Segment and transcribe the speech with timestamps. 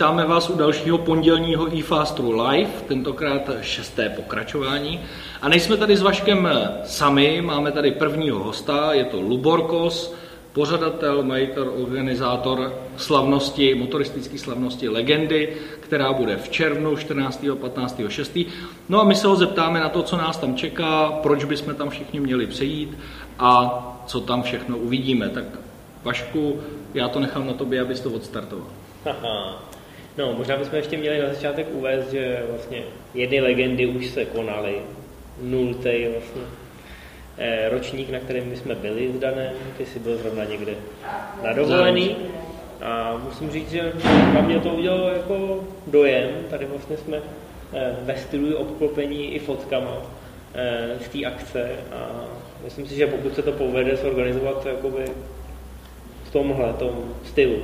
[0.00, 5.00] Vítáme vás u dalšího pondělního eFastru Live, tentokrát šesté pokračování.
[5.42, 6.48] A nejsme tady s Vaškem
[6.84, 10.14] sami, máme tady prvního hosta, je to Luborkos,
[10.52, 17.44] pořadatel, majitel, organizátor slavnosti, motoristické slavnosti Legendy, která bude v červnu 14.
[17.60, 18.00] 15.
[18.08, 18.38] 6.
[18.88, 21.90] No a my se ho zeptáme na to, co nás tam čeká, proč bychom tam
[21.90, 22.98] všichni měli přejít
[23.38, 25.28] a co tam všechno uvidíme.
[25.28, 25.44] Tak
[26.02, 26.60] Vašku,
[26.94, 28.66] já to nechám na tobě, abys to odstartoval.
[30.20, 32.82] No, možná bychom ještě měli na začátek uvést, že vlastně
[33.14, 34.74] jedny legendy už se konaly.
[35.42, 36.42] Nultý vlastně
[37.38, 40.72] eh, ročník, na kterém my jsme byli s Danem, ty jsi byl zrovna někde
[41.42, 42.16] na dovolený.
[42.82, 43.92] A musím říct, že
[44.34, 46.30] na mě to udělalo jako dojem.
[46.50, 49.96] Tady vlastně jsme eh, ve stylu obklopení i fotkama
[50.54, 52.24] eh, z té akce a
[52.64, 55.04] myslím si, že pokud se to povede zorganizovat jakoby
[56.24, 57.62] v tomhle tom stylu,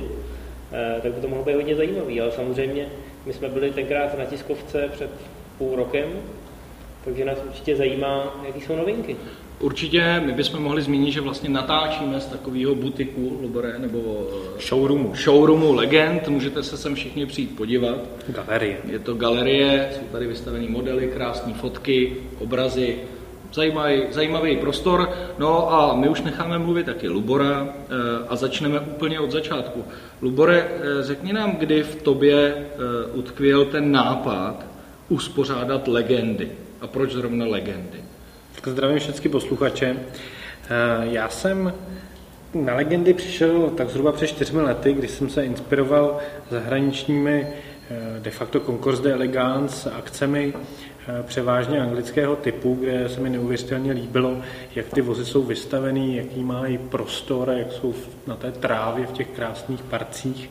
[1.01, 2.85] tak by to mohlo být hodně zajímavý, ale samozřejmě
[3.25, 5.09] my jsme byli tenkrát na tiskovce před
[5.57, 6.09] půl rokem,
[7.05, 9.15] takže nás určitě zajímá, jaký jsou novinky.
[9.59, 15.15] Určitě my bychom mohli zmínit, že vlastně natáčíme z takového butiku Lubore, nebo eh, showroomu.
[15.15, 17.99] showroomu Legend, můžete se sem všichni přijít podívat.
[18.27, 18.77] Galerie.
[18.87, 22.97] Je to galerie, jsou tady vystavené modely, krásné fotky, obrazy,
[23.53, 25.09] zajímavý, zajímavý prostor.
[25.37, 27.93] No a my už necháme mluvit taky Lubora eh,
[28.29, 29.85] a začneme úplně od začátku.
[30.21, 34.65] Lubore, eh, řekni nám, kdy v tobě eh, utkvěl ten nápad
[35.09, 37.97] uspořádat legendy a proč zrovna legendy?
[38.55, 39.97] Tak zdravím všechny posluchače.
[41.01, 41.73] Já jsem
[42.53, 46.17] na legendy přišel tak zhruba před čtyřmi lety, kdy jsem se inspiroval
[46.49, 47.47] zahraničními
[48.19, 50.53] de facto Concours de Elegance akcemi
[51.23, 54.37] převážně anglického typu, kde se mi neuvěřitelně líbilo,
[54.75, 57.93] jak ty vozy jsou vystavený, jaký mají prostor, jak jsou
[58.27, 60.49] na té trávě v těch krásných parcích.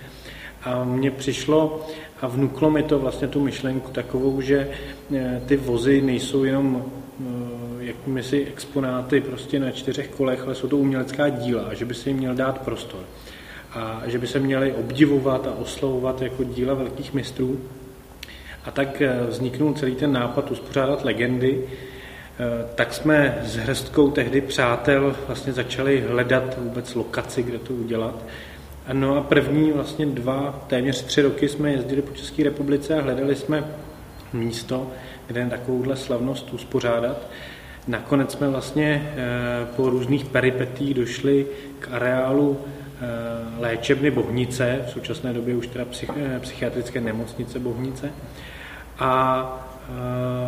[0.63, 1.87] A mně přišlo
[2.21, 4.69] a vnuklo mi to vlastně tu myšlenku takovou, že
[5.15, 6.85] eh, ty vozy nejsou jenom
[7.21, 11.85] eh, jakými si exponáty prostě na čtyřech kolech, ale jsou to umělecká díla a že
[11.85, 13.01] by se jim měl dát prostor.
[13.73, 17.61] A že by se měly obdivovat a oslovovat jako díla velkých mistrů.
[18.67, 21.63] A tak eh, vzniknul celý ten nápad uspořádat legendy.
[21.65, 28.25] Eh, tak jsme s hrstkou tehdy přátel vlastně začali hledat vůbec lokaci, kde to udělat.
[28.93, 33.37] No a první vlastně dva, téměř tři roky jsme jezdili po České republice a hledali
[33.37, 33.65] jsme
[34.33, 34.91] místo,
[35.27, 37.27] kde takovouhle slavnost uspořádat.
[37.89, 41.47] Nakonec jsme vlastně eh, po různých peripetích došli
[41.79, 42.61] k areálu
[43.59, 45.85] léčebny Bohnice, v současné době už teda
[46.41, 48.11] psychiatrické nemocnice Bohnice
[48.99, 49.63] a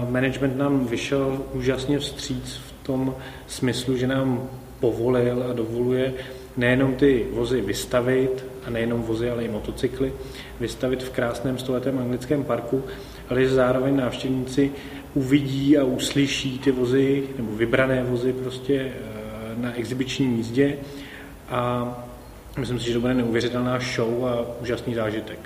[0.09, 3.15] management nám vyšel úžasně vstříc v tom
[3.47, 4.49] smyslu, že nám
[4.81, 6.15] povolil a dovoluje
[6.57, 10.13] nejenom ty vozy vystavit, a nejenom vozy, ale i motocykly,
[10.61, 12.85] vystavit v krásném stoletém anglickém parku,
[13.31, 14.73] ale že zároveň návštěvníci
[15.15, 18.93] uvidí a uslyší ty vozy, nebo vybrané vozy prostě e,
[19.57, 20.77] na exibiční jízdě
[21.49, 21.95] a
[22.59, 25.39] myslím si, že to bude neuvěřitelná show a úžasný zážitek.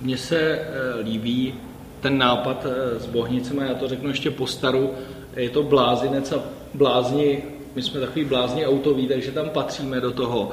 [0.00, 0.64] Mně se e,
[1.00, 1.54] líbí
[2.00, 4.90] ten nápad eh, s bohnicemi, já to řeknu ještě po staru,
[5.36, 6.42] je to blázinec a
[6.74, 7.42] blázni,
[7.74, 10.50] my jsme takový blázni autoví, takže tam patříme do toho.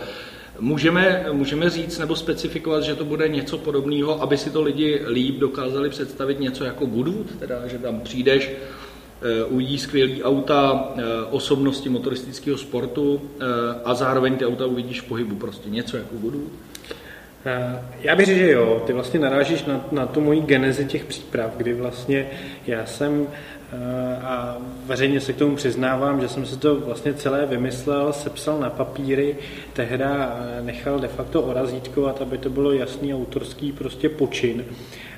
[0.59, 5.39] Můžeme, můžeme říct nebo specifikovat, že to bude něco podobného, aby si to lidi líp
[5.39, 11.01] dokázali představit něco jako Goodwood, teda že tam přijdeš, eh, uvidí skvělý auta, eh,
[11.31, 13.21] osobnosti motoristického sportu
[13.85, 16.51] a zároveň ty auta uvidíš v pohybu, prostě něco jako Goodwood.
[17.45, 21.05] Eh, já bych řekl, že jo, ty vlastně narážíš na, na tu moji genezi těch
[21.05, 22.27] příprav, kdy vlastně
[22.67, 27.45] já jsem eh, a veřejně se k tomu přiznávám, že jsem si to vlastně celé
[27.45, 29.35] vymyslel, sepsal na papíry,
[29.73, 34.65] tehda eh, nechal de facto orazítkovat, aby to bylo jasný autorský prostě počin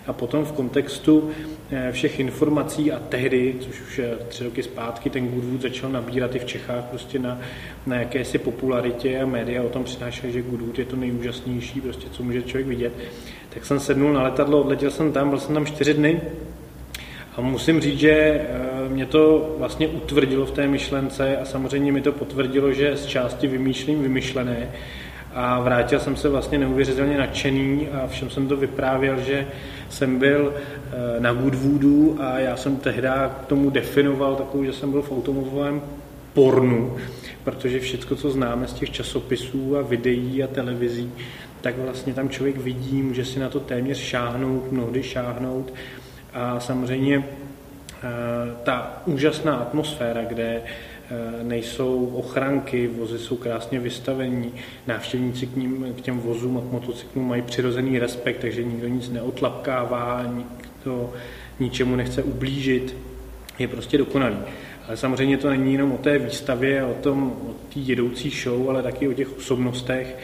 [0.08, 1.30] a potom v kontextu
[1.72, 6.40] eh, všech informací a tehdy, což už tři roky zpátky, ten Goodwood začal nabírat i
[6.40, 7.40] v Čechách prostě na,
[7.86, 12.24] na jakési popularitě a média o tom přinášeli, že Goodwood je to nejúžasnější, prostě, co
[12.24, 12.94] může člověk vidět.
[13.50, 16.22] Tak jsem sednul na letadlo, odletěl jsem tam, byl jsem tam čtyři dny
[17.36, 22.02] a musím říct, že eh, mě to vlastně utvrdilo v té myšlence a samozřejmě mi
[22.02, 24.70] to potvrdilo, že z části vymýšlím vymyšlené
[25.34, 29.48] a vrátil jsem se vlastně neuvěřitelně nadšený a všem jsem to vyprávěl, že
[29.90, 33.08] jsem byl eh, na Woodwoodu a já jsem tehdy
[33.42, 35.82] k tomu definoval takovou, že jsem byl v automobilovém
[36.34, 36.98] pornu,
[37.44, 41.12] protože všechno, co známe z těch časopisů a videí a televizí,
[41.62, 45.74] tak vlastně tam člověk vidí, může si na to téměř šáhnout, mnohdy šáhnout.
[46.34, 48.04] A samozřejmě eh,
[48.64, 50.62] ta úžasná atmosféra, kde
[51.44, 54.54] nejsou ochranky, vozy jsou krásně vystavení,
[54.88, 59.10] návštěvníci k, ním, k těm vozům a k motocyklům mají přirozený respekt, takže nikdo nic
[59.10, 61.14] neotlapkává, nikdo
[61.60, 62.96] ničemu nechce ublížit,
[63.60, 64.38] je prostě dokonalý.
[64.88, 68.84] Ale samozřejmě to není jenom o té výstavě, o tom, o té jedoucí show, ale
[68.84, 70.18] taky o těch osobnostech.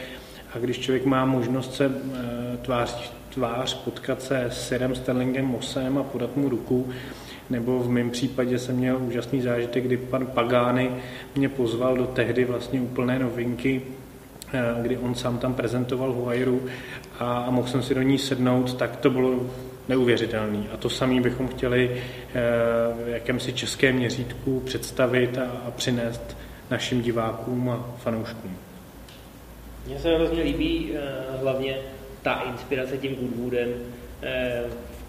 [0.54, 5.98] A když člověk má možnost se eh, tvář tvář potkat se s Sirem Sterlingem Mosem
[5.98, 6.88] a podat mu ruku,
[7.50, 10.90] nebo v mém případě jsem měl úžasný zážitek, kdy pan Pagány
[11.34, 13.82] mě pozval do tehdy vlastně úplné novinky,
[14.52, 16.62] eh, kdy on sám tam prezentoval Huayru
[17.18, 19.50] a, a mohl jsem si do ní sednout, tak to bylo
[19.88, 20.68] neuvěřitelný.
[20.72, 22.40] A to samé bychom chtěli eh,
[23.04, 26.36] v jakémsi českém měřítku představit a, a přinést
[26.70, 28.56] našim divákům a fanouškům.
[29.86, 31.00] Mně se hrozně líbí eh,
[31.40, 31.76] hlavně
[32.22, 33.68] ta inspirace tím Goodwoodem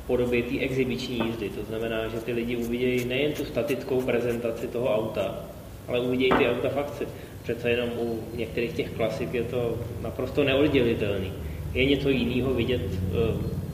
[0.08, 1.50] podobě té exibiční jízdy.
[1.50, 5.36] To znamená, že ty lidi uvidějí nejen tu statickou prezentaci toho auta,
[5.88, 7.08] ale uvidějí ty auta v akci.
[7.44, 11.32] Přece jenom u některých těch klasik je to naprosto neoddělitelný.
[11.74, 12.82] Je něco jiného vidět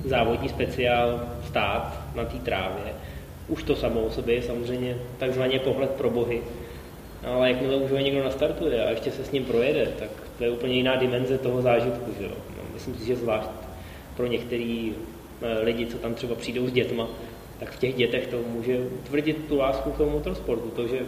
[0.06, 2.94] závodní speciál stát na té trávě.
[3.48, 6.42] Už to samo o sobě je samozřejmě takzvaně pohled pro bohy.
[7.24, 10.50] Ale jakmile už ho někdo nastartuje a ještě se s ním projede, tak to je
[10.50, 12.12] úplně jiná dimenze toho zážitku.
[12.20, 12.32] Že jo?
[12.58, 13.50] No, myslím si, že zvlášť
[14.18, 15.21] pro některý eh,
[15.64, 17.08] lidi, co tam třeba přijdou s dětma,
[17.60, 20.70] tak v těch dětech to může utvrdit tu lásku k tomu motorsportu.
[20.70, 21.00] To, že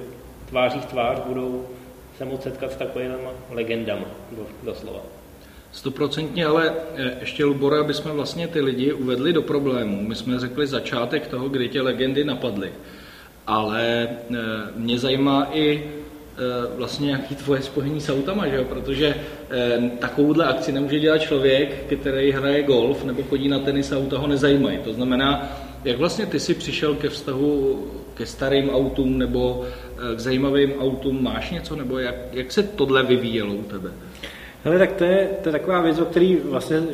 [0.49, 1.65] tváří v tvář budou
[2.17, 3.13] se moct setkat s takovými
[3.49, 4.05] legendama,
[4.63, 4.99] doslova.
[5.71, 10.01] Stoprocentně, ale eh, ještě Lubora, aby jsme vlastně ty lidi uvedli do problému.
[10.01, 12.71] My jsme řekli začátek toho, kdy tě legendy napadly.
[13.47, 14.35] Ale eh,
[14.75, 16.02] mě zajímá i eh,
[16.77, 18.63] vlastně nějaký tvoje spojení s autama, že jo?
[18.63, 19.15] protože
[19.99, 24.27] takovouhle akci nemůže dělat člověk, který hraje golf nebo chodí na tenis a auta ho
[24.27, 24.77] nezajímají.
[24.77, 25.51] To znamená,
[25.83, 27.79] jak vlastně ty si přišel ke vztahu
[28.13, 29.65] ke starým autům nebo
[30.15, 33.91] k zajímavým autům, máš něco, nebo jak, jak se tohle vyvíjelo u tebe?
[34.63, 36.85] Hele, tak to je, to je taková věc, o které vlastně uh,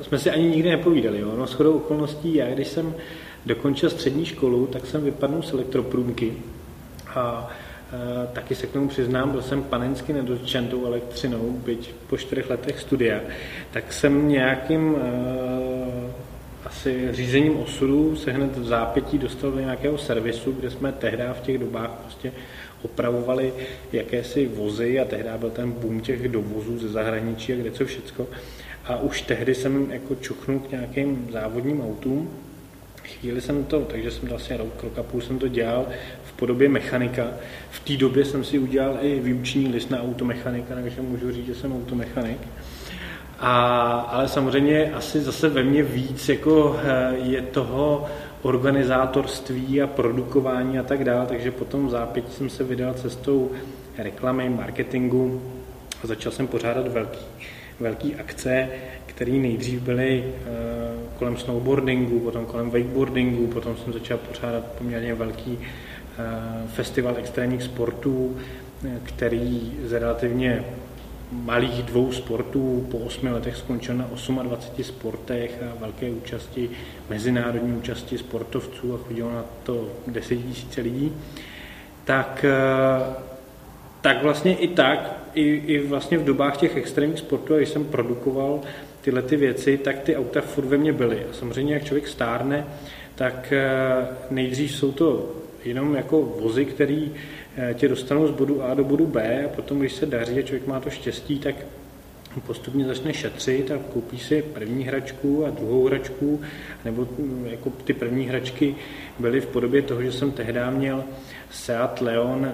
[0.00, 1.20] jsme si ani nikdy nepovídali.
[1.20, 1.34] Jo?
[1.38, 2.94] No, shodou okolností, já když jsem
[3.46, 6.36] dokončil střední školu, tak jsem vypadnul z elektroprůmky
[7.14, 7.50] a
[8.32, 12.80] taky se k tomu přiznám, byl jsem panensky nedotčen tou elektřinou, byť po čtyřech letech
[12.80, 13.20] studia,
[13.70, 15.00] tak jsem nějakým uh,
[16.64, 21.40] asi řízením osudu se hned v zápětí dostal do nějakého servisu, kde jsme tehdy v
[21.40, 22.32] těch dobách prostě
[22.82, 23.52] opravovali
[23.92, 28.26] jakési vozy a tehdy byl ten boom těch dovozů ze zahraničí a kde co všecko.
[28.84, 32.30] A už tehdy jsem jako čuchnul k nějakým závodním autům.
[33.18, 35.86] Chvíli jsem to, takže jsem to asi rok, rok a půl jsem to dělal
[36.24, 37.26] v podobě mechanika.
[37.70, 41.54] V té době jsem si udělal i výuční list na automechanika, takže můžu říct, že
[41.54, 42.38] jsem automechanik.
[43.38, 48.06] A, ale samozřejmě asi zase ve mně víc jako eh, je toho
[48.42, 53.50] organizátorství a produkování a tak dále, takže potom v zápětí jsem se vydal cestou
[53.98, 55.42] reklamy, marketingu
[56.04, 57.26] a začal jsem pořádat velký,
[57.80, 58.68] velký akce,
[59.20, 65.52] které nejdřív byly uh, kolem snowboardingu, potom kolem wakeboardingu, potom jsem začal pořádat poměrně velký
[65.52, 68.36] uh, festival extrémních sportů,
[69.04, 70.64] který z relativně
[71.32, 74.04] malých dvou sportů po osmi letech skončil na
[74.42, 76.70] 28 sportech a velké účasti,
[77.10, 80.46] mezinárodní účasti sportovců a chodilo na to 10 000
[80.82, 81.12] lidí,
[82.04, 83.14] tak, eh,
[84.00, 88.60] tak vlastně i tak, i, i vlastně v dobách těch extrémních sportů, když jsem produkoval
[89.00, 91.24] tyhle ty věci, tak ty auta furt ve mně byly.
[91.30, 92.66] A samozřejmě, jak člověk stárne,
[93.14, 93.68] tak eh,
[94.30, 97.12] nejdřív jsou to jenom jako vozy, který
[97.56, 100.42] Eh, tě dostanou z bodu A do bodu B a potom, když se daří a
[100.42, 101.54] člověk má to štěstí, tak
[102.46, 106.40] postupně začne šetřit a koupí si první hračku a druhou hračku,
[106.84, 108.74] nebo mm, jako ty první hračky
[109.18, 111.04] byly v podobě toho, že jsem tehdy měl
[111.50, 112.52] Seat Leon eh,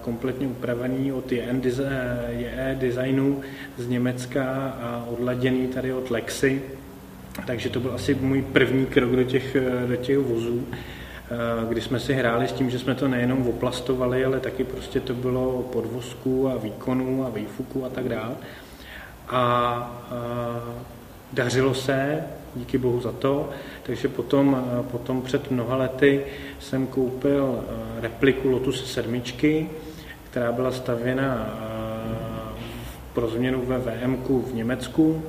[0.00, 3.40] kompletně upravený od JE Designu
[3.76, 4.44] z Německa
[4.82, 6.62] a odladěný tady od Lexy,
[7.46, 10.66] takže to byl asi můj první krok do těch, eh, do těch vozů.
[11.30, 15.00] Eh, kdy jsme si hráli s tím, že jsme to nejenom oplastovali, ale taky prostě
[15.00, 18.34] to bylo podvozku a výkonu a výfuku a tak dále.
[19.28, 19.86] A, a
[21.32, 22.24] dařilo se,
[22.56, 23.50] díky bohu za to,
[23.86, 26.24] takže potom, eh, potom před mnoha lety
[26.58, 29.22] jsem koupil eh, repliku Lotus 7,
[30.30, 31.48] která byla stavěna
[33.12, 34.16] pro změnu ve VM
[34.46, 35.22] v Německu.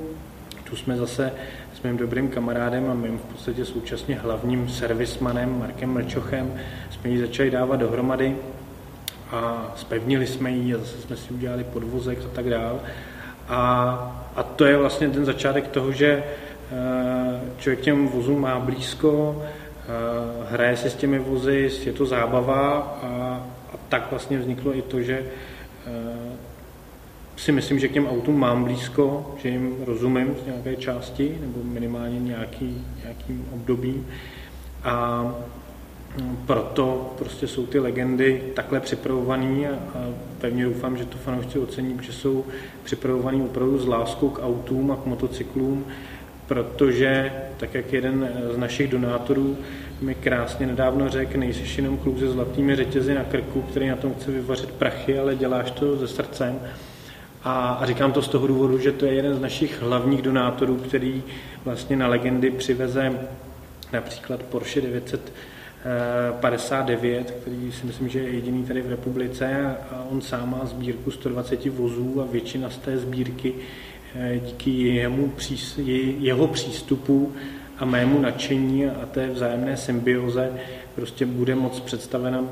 [0.70, 1.32] Tu jsme zase
[1.74, 6.54] s mým dobrým kamarádem a mým v podstatě současně hlavním servismanem Markem Mlčochem
[6.90, 8.36] jsme ji začali dávat dohromady
[9.32, 12.80] a spevnili jsme ji a zase jsme si udělali podvozek a tak dál.
[13.48, 13.62] A,
[14.36, 16.47] a to je vlastně ten začátek toho, že eh,
[17.58, 19.88] člověk těm vozům má blízko, eh,
[20.50, 23.08] hraje si s těmi vozy, je to zábava a,
[23.74, 25.26] a tak vlastně vzniklo i to, že
[27.38, 31.60] si myslím, že k těm autům mám blízko, že jim rozumím z nějaké části, nebo
[31.64, 34.08] minimálně nějaký, nějakým obdobím.
[34.84, 35.24] A
[36.22, 41.60] mm, proto prostě jsou ty legendy takhle připravované a, a pevně doufám, že to fanoušci
[41.60, 42.46] ocení, že jsou
[42.84, 45.86] připravovaný opravdu s láskou k autům a k motocyklům,
[46.48, 49.58] protože, tak jak jeden z našich donátorů
[50.02, 54.14] mi krásně nedávno řekl, nejsi jenom kluk se zlatými řetězy na krku, který na tom
[54.14, 56.60] chce vyvařit prachy, ale děláš to se srdcem.
[57.44, 60.76] A, a říkám to z toho důvodu, že to je jeden z našich hlavních donátorů,
[60.76, 61.24] který
[61.66, 63.20] vlastně na legendy přiveze
[63.94, 70.52] například Porsche 959, který si myslím, že je jediný tady v republice a on sám
[70.52, 73.54] má sbírku 120 vozů a většina z té sbírky
[74.46, 75.34] díky jemu,
[76.20, 77.34] jeho přístupu
[77.78, 80.52] a mému nadšení a té vzájemné symbioze
[80.96, 82.44] prostě bude moc představena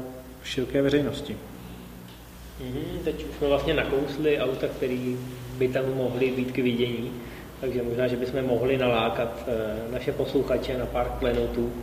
[0.43, 1.37] široké veřejnosti.
[2.61, 5.15] Mm-hmm, teď už jsme vlastně nakousli auta, které
[5.57, 7.11] by tam mohly být k vidění,
[7.61, 11.73] takže možná, že bychom mohli nalákat eh, naše posluchače na pár klenotů,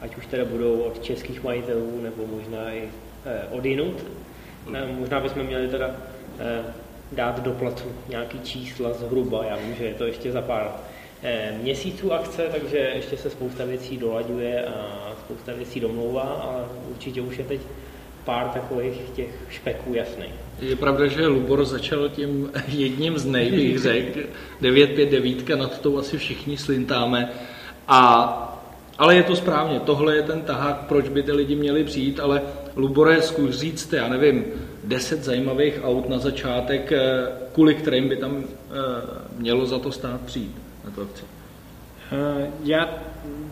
[0.00, 2.88] ať už teda budou od českých majitelů, nebo možná i
[3.26, 4.04] eh, od jinut.
[4.74, 5.90] Eh, možná bychom měli teda
[7.12, 10.70] dát do placu nějaký čísla zhruba, já vím, že je to ještě za pár
[11.62, 17.38] měsíců akce, takže ještě se spousta věcí dolaďuje a spousta věcí domlouvá, ale určitě už
[17.38, 17.60] je teď
[18.24, 20.24] pár takových těch špeků jasný.
[20.60, 24.20] Je pravda, že Lubor začal tím jedním z nej, bych řekl.
[24.60, 27.32] 959, nad tou asi všichni slintáme.
[27.88, 28.60] A,
[28.98, 32.42] ale je to správně, tohle je ten tahák, proč by ty lidi měli přijít, ale
[32.76, 34.44] Lubore, zkus říct, já nevím,
[34.84, 37.00] 10 zajímavých aut na začátek, eh,
[37.52, 38.74] kvůli kterým by tam eh,
[39.36, 41.24] mělo za to stát přijít na to akci.
[42.12, 42.88] Eh, já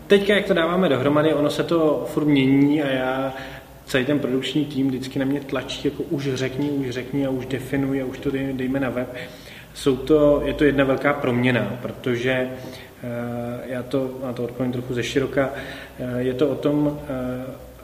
[0.07, 3.35] teďka, jak to dáváme dohromady, ono se to furt mění a já
[3.85, 7.47] celý ten produkční tým vždycky na mě tlačí, jako už řekni, už řekni a už
[7.47, 9.15] definuj a už to dej, dejme na web.
[9.75, 12.49] Jsou to, je to jedna velká proměna, protože
[13.67, 15.51] já to, na to odpovím trochu ze široka,
[16.19, 17.01] je to o tom,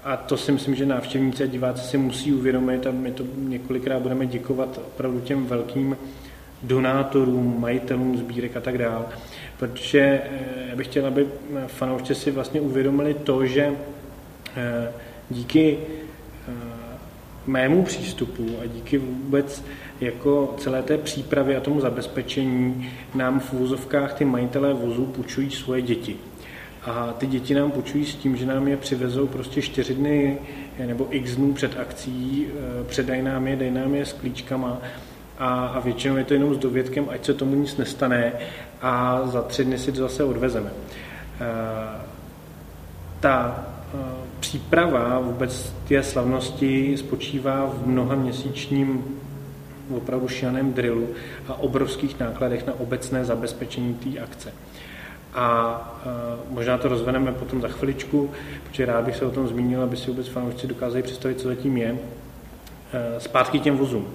[0.04, 4.02] a to si myslím, že návštěvníci a diváci si musí uvědomit a my to několikrát
[4.02, 5.96] budeme děkovat opravdu těm velkým
[6.62, 9.04] donátorům, majitelům sbírek a tak dále.
[9.58, 10.20] Protože
[10.68, 11.26] já bych chtěl, aby
[11.66, 13.72] fanoušci si vlastně uvědomili to, že
[15.30, 15.78] díky
[16.48, 16.52] eh,
[17.46, 19.64] mému přístupu a díky vůbec
[20.00, 25.82] jako celé té přípravě a tomu zabezpečení nám v vozovkách ty majitelé vozů půjčují svoje
[25.82, 26.16] děti.
[26.84, 30.38] A ty děti nám půjčují s tím, že nám je přivezou prostě čtyři dny
[30.78, 34.78] eh, nebo x dnů před akcí, eh, předají nám je, dej nám je s klíčkama
[35.38, 38.32] a, a většinou je to jenom s dovědkem, ať se tomu nic nestane
[38.82, 40.70] a za tři dny si to zase odvezeme.
[43.20, 43.66] Ta
[44.40, 49.04] příprava vůbec té slavnosti spočívá v mnoha měsíčním
[49.96, 51.08] opravdu šianém drillu
[51.48, 54.52] a obrovských nákladech na obecné zabezpečení té akce.
[55.34, 56.02] A
[56.50, 58.30] možná to rozveneme potom za chviličku,
[58.68, 61.76] protože rád bych se o tom zmínil, aby si vůbec fanoušci dokázali představit, co zatím
[61.76, 61.98] je.
[63.18, 64.08] Zpátky těm vozům.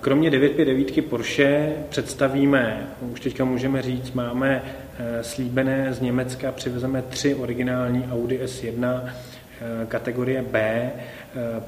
[0.00, 4.62] Kromě 959 Porsche představíme, už teďka můžeme říct, máme
[4.98, 10.90] eh, slíbené z Německa, přivezeme tři originální Audi S1 eh, kategorie B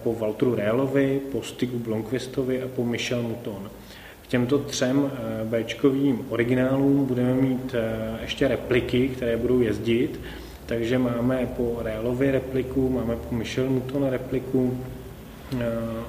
[0.02, 3.70] po Walteru Rélovi, po Stigu Blomqvistovi a po Michel Mouton.
[4.32, 5.10] Těmto třem
[5.44, 7.74] Bčkovým originálům budeme mít
[8.22, 10.20] ještě repliky, které budou jezdit,
[10.66, 14.78] takže máme po Rélovi repliku, máme po Michel Mouton repliku,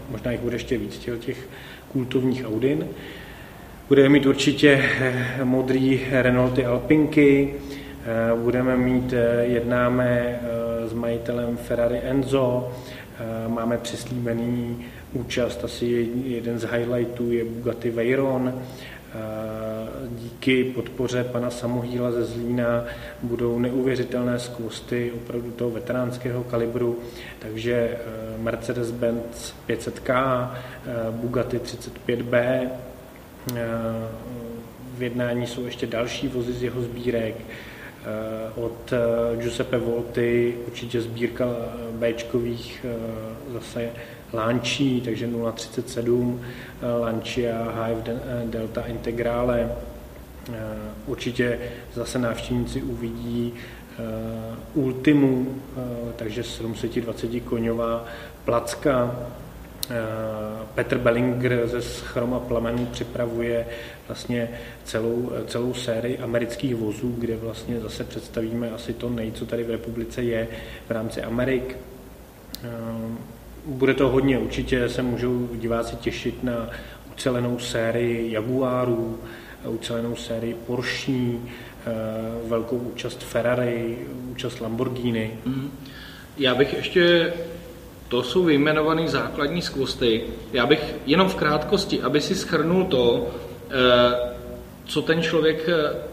[0.09, 1.49] možná jich bude ještě víc těch
[1.91, 2.87] kultovních Audin.
[3.89, 10.39] Budeme mít určitě eh, modrý Renaulty Alpinky, eh, budeme mít, eh, jednáme
[10.85, 12.71] s majitelem Ferrari Enzo,
[13.47, 18.61] máme přislíbený účast, asi jeden z highlightů je Bugatti Veyron,
[20.09, 22.85] díky podpoře pana Samohýla ze Zlína
[23.23, 26.99] budou neuvěřitelné skvosty opravdu toho veteránského kalibru,
[27.39, 27.97] takže
[28.43, 30.49] Mercedes-Benz 500K,
[31.11, 32.67] Bugatti 35B,
[34.97, 37.35] v jednání jsou ještě další vozy z jeho sbírek,
[38.55, 38.93] od
[39.37, 41.45] Giuseppe Volty určitě sbírka
[41.91, 42.85] Bčkových
[43.53, 43.89] zase
[44.33, 46.41] Lančí, takže 037,
[47.01, 49.71] Lancia, Hive Delta Integrale.
[51.05, 51.59] Určitě
[51.93, 53.53] zase návštěvníci uvidí
[54.73, 55.61] Ultimu,
[56.15, 58.05] takže 720 koňová
[58.45, 59.15] placka.
[60.75, 63.67] Petr Bellinger ze Chroma plamenů připravuje
[64.07, 64.49] vlastně
[64.83, 69.69] celou, celou sérii amerických vozů, kde vlastně zase představíme asi to nej, co tady v
[69.69, 70.47] republice je
[70.87, 71.77] v rámci Amerik
[73.65, 76.69] bude to hodně, určitě se můžou diváci těšit na
[77.11, 79.19] ucelenou sérii Jaguarů,
[79.65, 81.11] ucelenou sérii Porsche,
[82.47, 83.97] velkou účast Ferrari,
[84.31, 85.31] účast Lamborghini.
[85.45, 85.71] Mm.
[86.37, 87.33] Já bych ještě,
[88.13, 93.27] to jsou vyjmenované základní skvosty, já bych jenom v krátkosti, aby si schrnul to,
[94.85, 95.69] co ten člověk,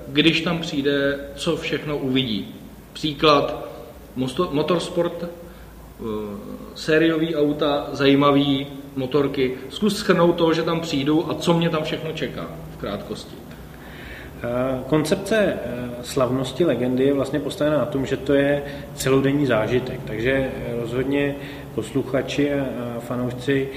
[0.08, 2.54] když tam přijde, co všechno uvidí.
[2.92, 3.68] Příklad,
[4.50, 5.28] motorsport, eh,
[6.74, 8.66] sériový auta, zajímavý
[8.96, 9.58] motorky.
[9.70, 13.36] Zkus schrnout to, že tam přijdu a co mě tam všechno čeká v krátkosti.
[14.42, 15.58] Eh, koncepce eh,
[16.02, 18.62] slavnosti legendy je vlastně postavena na tom, že to je
[18.94, 21.34] celodenní zážitek, takže rozhodně
[21.74, 22.66] posluchači a
[23.00, 23.68] fanoušci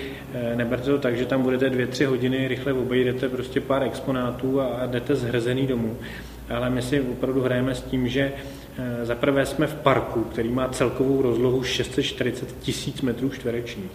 [0.56, 4.86] neberte to tak, že tam budete dvě, tři hodiny, rychle obejdete prostě pár exponátů a
[4.86, 5.98] jdete zhrzený domů.
[6.50, 8.32] Ale my si opravdu hrajeme s tím, že
[8.78, 13.92] Eh, za prvé jsme v parku, který má celkovou rozlohu 640 tisíc metrů čtverečních.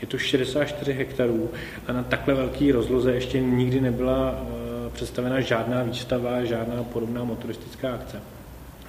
[0.00, 1.50] Je to 64 hektarů
[1.86, 4.61] a na takhle velký rozloze ještě nikdy nebyla eh,
[4.92, 8.20] představena žádná výstava, žádná podobná motoristická akce.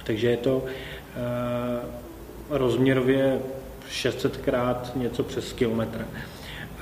[0.04, 2.04] Takže je to eh,
[2.50, 3.40] rozměrově
[3.88, 6.06] 600 krát něco přes kilometr.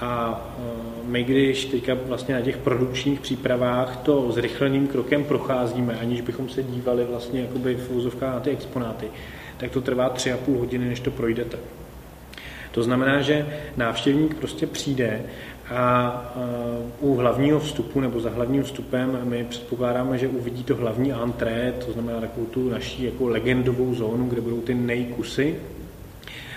[0.01, 0.63] A e,
[1.07, 6.63] my, když teďka vlastně na těch produkčních přípravách to zrychleným krokem procházíme, aniž bychom se
[6.63, 9.07] dívali vlastně jakoby v úzovkách na ty exponáty,
[9.57, 11.59] tak to trvá tři a půl hodiny, než to projdete.
[12.71, 15.23] To znamená, že návštěvník prostě přijde
[15.75, 16.41] a e,
[17.01, 21.93] u hlavního vstupu nebo za hlavním vstupem my předpokládáme, že uvidí to hlavní antré, to
[21.93, 25.57] znamená takovou tu naší jako legendovou zónu, kde budou ty nejkusy,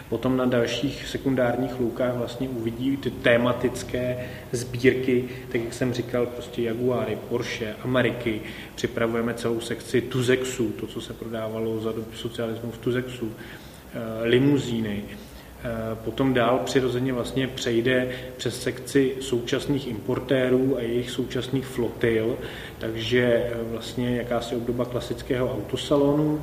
[0.10, 6.62] Potom na dalších sekundárních loukách vlastně uvidí ty tématické sbírky, tak jak jsem říkal, prostě
[6.62, 8.42] Jaguary, Porsche, Ameriky.
[8.76, 15.04] Připravujeme celou sekci Tuzexu, to, co se prodávalo za doby socialismu v Tuzexu, eh, limuzíny,
[16.04, 22.38] Potom dál přirozeně vlastně přejde přes sekci současných importérů a jejich současných flotil,
[22.80, 26.42] takže eh, vlastně jakási obdoba klasického autosalonu.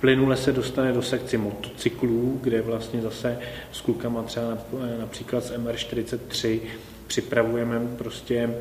[0.00, 3.38] Plynule se dostane do sekci motocyklů, kde vlastně zase
[3.72, 4.58] s klukama třeba
[5.00, 6.60] například z MR43
[7.06, 8.54] připravujeme prostě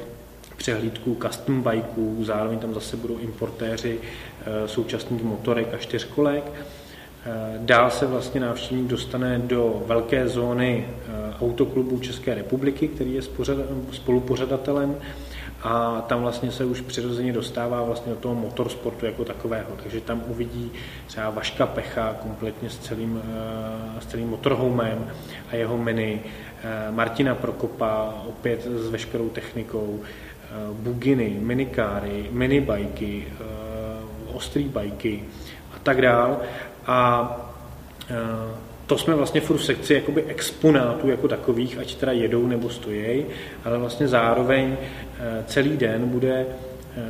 [0.58, 6.52] přehlídku custom bikeů, zároveň tam zase budou importéři eh, současných motorek a čtyřkolek.
[7.26, 13.22] Eh, dál se vlastně návštěvník dostane do velké zóny eh, autoklubu České republiky, který je
[13.92, 14.96] spolupořadatelem
[15.64, 19.68] a tam vlastně se už přirozeně dostává vlastně do toho motorsportu jako takového.
[19.84, 20.72] Takže tam uvidí
[21.08, 25.08] třeba Vaška Pecha kompletně s celým, eh, s celým motorhomem
[25.52, 26.22] a jeho mini,
[26.90, 30.00] Martina Prokopa opět s veškerou technikou,
[30.74, 33.28] buginy, minikáry, minibajky,
[34.34, 35.24] ostrý bajky
[35.76, 36.42] a tak dál.
[36.92, 37.38] A
[38.88, 43.26] to jsme vlastně furt v sekci jakoby exponátů jako takových, ať teda jedou nebo stojí,
[43.66, 47.02] ale vlastně zároveň eh, celý den bude eh,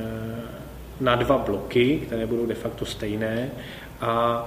[1.00, 3.50] na dva bloky, které budou de facto stejné
[4.02, 4.46] a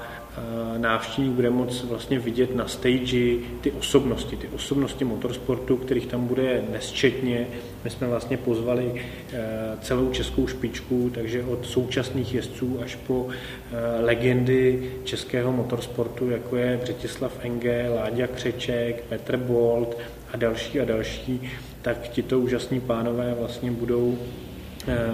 [0.77, 6.63] návštěvník bude moct vlastně vidět na stage ty osobnosti, ty osobnosti motorsportu, kterých tam bude
[6.73, 7.47] nesčetně.
[7.85, 9.43] My jsme vlastně pozvali eh,
[9.81, 16.77] celou českou špičku, takže od současných jezdců až po eh, legendy českého motorsportu, jako je
[16.83, 19.99] Břetislav Enge, Láďa Křeček, Petr Bolt
[20.33, 21.51] a další a další,
[21.83, 24.44] tak tito úžasní pánové vlastně budou Eh,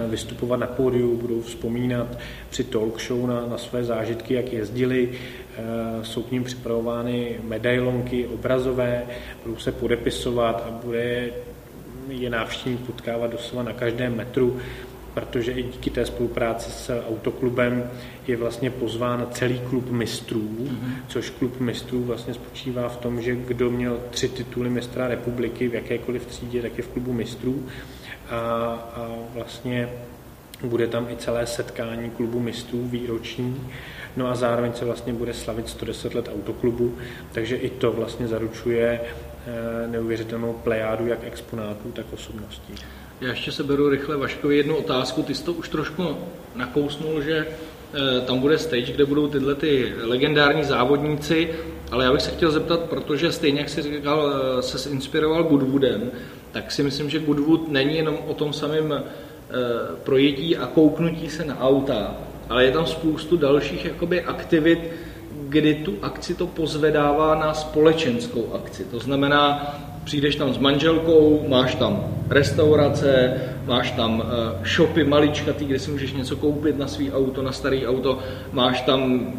[0.07, 2.17] vystupovat na pódiu, budou vzpomínat
[2.49, 5.61] při talk show na, na své zážitky, jak jezdili, eh,
[6.03, 9.03] jsou k ním připravovány medailonky obrazové,
[9.45, 11.29] budou se podepisovat a bude
[12.09, 14.57] je návštěvník potkávat doslova na každém metru,
[15.13, 17.89] protože i díky té spolupráci s autoklubem
[18.27, 20.93] je vlastně pozván celý klub mistrů, mm-hmm.
[21.07, 25.73] což klub mistrů vlastně spočívá v tom, že kdo měl tři tituly mistra republiky v
[25.73, 27.65] jakékoliv třídě, tak je v klubu mistrů
[28.31, 28.37] a,
[28.95, 29.89] a vlastně
[30.63, 33.67] bude tam i celé setkání klubu mistrů výroční,
[34.17, 36.97] no a zároveň se vlastně bude slavit 110 let autoklubu,
[37.31, 42.73] takže i to vlastně zaručuje eh, neuvěřitelnou plejádu jak exponátů, tak osobností.
[43.21, 45.23] Já ještě se beru rychle Vaškovi jednu otázku.
[45.23, 46.17] Ty jsi to už trošku
[46.55, 51.49] nakousnul, že eh, tam bude stage, kde budou tyhle ty legendární závodníci,
[51.91, 56.11] ale já bych se chtěl zeptat, protože stejně jak jsi říkal, eh, se inspiroval Goodwoodem,
[56.51, 59.03] tak si myslím, že Goodwood není jenom o tom samém eh,
[60.03, 62.15] projetí a kouknutí se na auta,
[62.49, 64.79] ale je tam spoustu dalších jakoby aktivit,
[65.49, 68.85] kdy tu akci to pozvedává na společenskou akci.
[68.85, 73.33] To znamená, přijdeš tam s manželkou, máš tam restaurace,
[73.65, 77.87] máš tam eh, shopy maličkatý, kde si můžeš něco koupit na svý auto, na starý
[77.87, 78.19] auto,
[78.51, 79.33] máš tam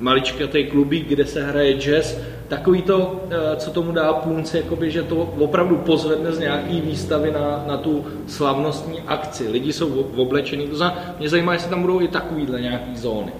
[0.00, 2.16] maličkatý klubík, kde se hraje jazz,
[2.52, 7.30] takový to, eh, co tomu dá plunce, jakoby, že to opravdu pozvedne z nějaký výstavy
[7.30, 9.48] na, na tu slavnostní akci.
[9.48, 13.32] Lidi jsou oblečení, to znamená, mě zajímá, jestli tam budou i takovýhle nějaký zóny.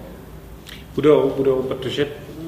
[0.95, 2.07] Budou, budou, protože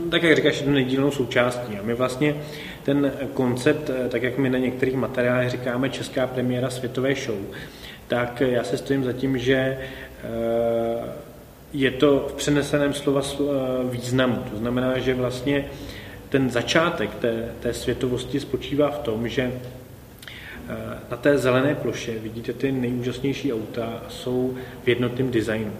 [0.10, 1.78] tak jak říkáš, je nedílnou součástí.
[1.78, 2.36] A my vlastně
[2.84, 7.38] ten koncept, eh, tak jak my na některých materiálech říkáme česká premiéra světové show,
[8.08, 9.78] tak já se stojím za tím, že eh,
[11.74, 13.22] je to v přeneseném slova
[13.84, 14.44] významu.
[14.52, 15.66] To znamená, že vlastně
[16.36, 20.76] ten začátek té, té světovosti spočívá v tom, že eh,
[21.12, 25.72] na té zelené ploše vidíte ty nejúžasnější auta jsou v jednotném designu.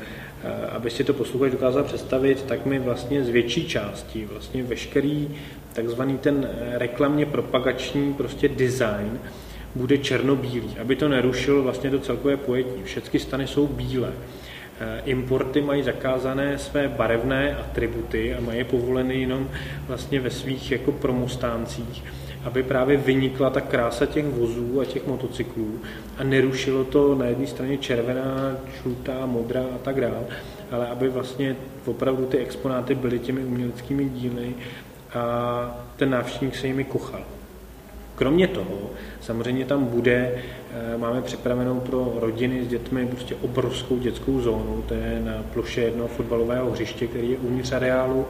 [0.44, 5.30] Eh, aby si to posluchač dokázal představit, tak my vlastně z větší části vlastně veškerý
[5.74, 9.20] takzvaný ten eh, reklamně propagační prostě design
[9.76, 12.84] bude černobílý, aby to nerušilo vlastně to celkové pojetí.
[12.84, 14.14] Všechny stany jsou bílé.
[14.80, 19.50] Eh, importy mají zakázané své barevné atributy a mají povoleny jenom
[19.88, 22.04] vlastně ve svých jako promostáncích,
[22.44, 25.80] aby právě vynikla ta krása těch vozů a těch motocyklů
[26.18, 30.26] a nerušilo to na jedné straně červená, žlutá, modrá a tak dále,
[30.72, 34.54] ale aby vlastně opravdu ty exponáty byly těmi uměleckými díly
[35.14, 37.35] a ten návštěvník se jimi kochal.
[38.16, 38.90] Kromě toho,
[39.22, 40.32] samozřejmě tam bude,
[40.72, 45.82] eh, máme připravenou pro rodiny s dětmi prostě obrovskou dětskou zónu, to je na ploše
[45.82, 48.26] jednoho fotbalového hřiště, který je uvnitř areálu.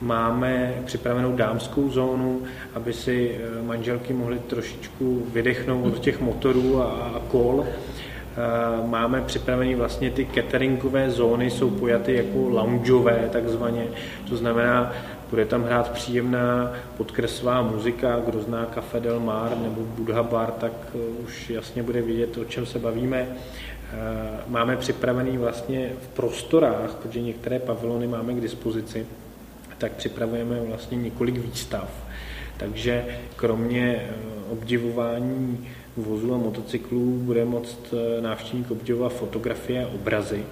[0.00, 2.40] Máme připravenou dámskou zónu,
[2.74, 7.64] aby si eh, manželky mohly trošičku vydechnout od těch motorů a, kol.
[7.66, 13.86] Eh, máme připravené vlastně ty cateringové zóny, jsou pojaty jako loungeové takzvaně,
[14.28, 14.92] to znamená,
[15.34, 20.98] bude tam hrát příjemná podkresová muzika, Grozná Café Del Mar nebo Budha Bar, tak eh,
[20.98, 23.28] už jasně bude vidět, o čem se bavíme.
[23.28, 23.96] Eh,
[24.46, 29.06] máme připravený vlastně v prostorách, protože některé pavilony máme k dispozici,
[29.78, 31.90] tak připravujeme vlastně několik výstav.
[32.56, 33.04] Takže
[33.36, 34.10] kromě
[34.50, 40.44] obdivování vozů a motocyklů bude moct návštěvník obdivovat fotografie a obrazy.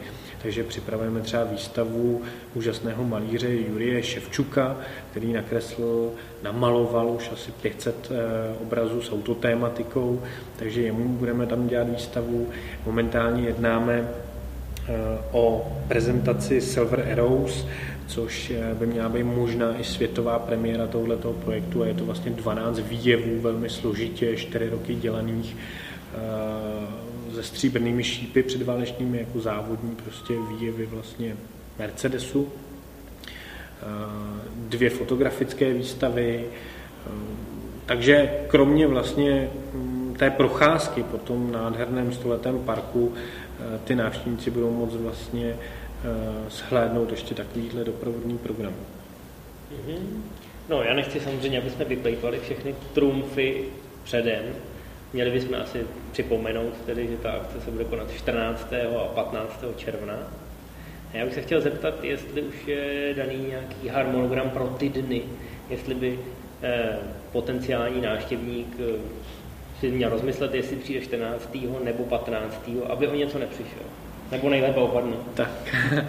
[0.43, 2.23] Takže připravujeme třeba výstavu
[2.55, 4.77] úžasného malíře Jurie Ševčuka,
[5.11, 6.11] který nakreslil,
[6.43, 8.15] namaloval už asi 500 eh,
[8.63, 10.23] obrazů s autotématikou,
[10.57, 12.49] takže jemu budeme tam dělat výstavu.
[12.87, 14.09] Momentálně jednáme
[14.89, 14.93] eh,
[15.33, 17.67] o prezentaci Silver Arrows,
[18.07, 22.31] což eh, by měla být možná i světová premiéra tohoto projektu a je to vlastně
[22.31, 25.57] 12 výjevů velmi složitě, 4 roky dělaných
[27.35, 31.37] se stříbrnými šípy předválečnými jako závodní prostě výjevy vlastně
[31.79, 32.49] Mercedesu.
[34.57, 36.45] Dvě fotografické výstavy.
[37.87, 43.14] Takže kromě vlastně mm, té procházky po tom nádherném stoletém parku
[43.85, 45.57] ty návštěvníci budou moct vlastně
[46.51, 48.73] shlédnout ještě takovýhle doprovodný program.
[49.73, 49.99] Mm-hmm.
[50.68, 53.64] No, já nechci samozřejmě, aby jsme vyplejtvali všechny trumfy
[54.05, 54.42] předem,
[55.12, 58.72] Měli bychom asi připomenout tedy, že ta akce se bude konat 14.
[58.98, 59.64] a 15.
[59.77, 60.14] června.
[61.12, 65.22] A já bych se chtěl zeptat, jestli už je daný nějaký harmonogram pro ty dny,
[65.70, 66.18] jestli by
[66.62, 66.96] eh,
[67.33, 68.98] potenciální návštěvník eh,
[69.81, 71.57] si měl rozmyslet, jestli přijde 14.
[71.85, 72.70] nebo 15.
[72.88, 73.83] aby o něco nepřišel.
[74.31, 75.16] Nebo nejlépe opadne.
[75.35, 75.51] Tak,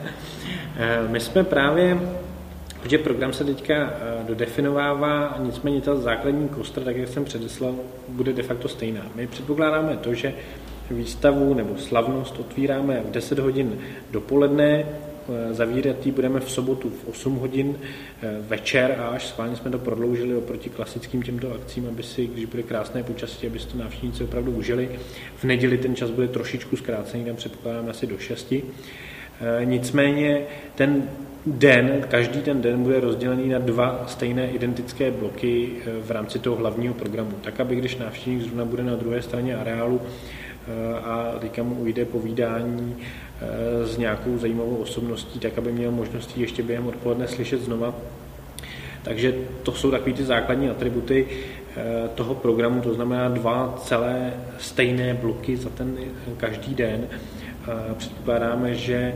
[0.77, 1.97] eh, my jsme právě
[2.83, 7.75] Protože program se teďka eh, dodefinovává, nicméně ta základní kostra, tak jak jsem předeslal,
[8.09, 9.01] bude de facto stejná.
[9.15, 10.33] My předpokládáme to, že
[10.91, 13.77] výstavu nebo slavnost otvíráme v 10 hodin
[14.11, 17.75] dopoledne, eh, zavírat ji budeme v sobotu v 8 hodin
[18.21, 22.45] eh, večer a až schválně jsme to prodloužili oproti klasickým těmto akcím, aby si, když
[22.45, 24.89] bude krásné počasí, aby si to návštěvníci opravdu užili.
[25.35, 28.53] V neděli ten čas bude trošičku zkrácený, tam předpokládáme asi do 6.
[29.63, 30.41] Nicméně
[30.75, 31.09] ten
[31.45, 36.55] den, každý ten den bude rozdělený na dva stejné identické bloky eh, v rámci toho
[36.55, 41.63] hlavního programu, tak aby když návštěvník zrovna bude na druhé straně areálu eh, a teďka
[41.63, 47.27] mu ujde povídání eh, s nějakou zajímavou osobností, tak aby měl možnost ještě během odpoledne
[47.27, 47.95] slyšet znova.
[49.03, 51.27] Takže to jsou takové ty základní atributy
[52.15, 55.97] toho programu, to znamená dva celé stejné bloky za ten
[56.37, 57.07] každý den
[57.97, 59.15] Předpokládáme, že e,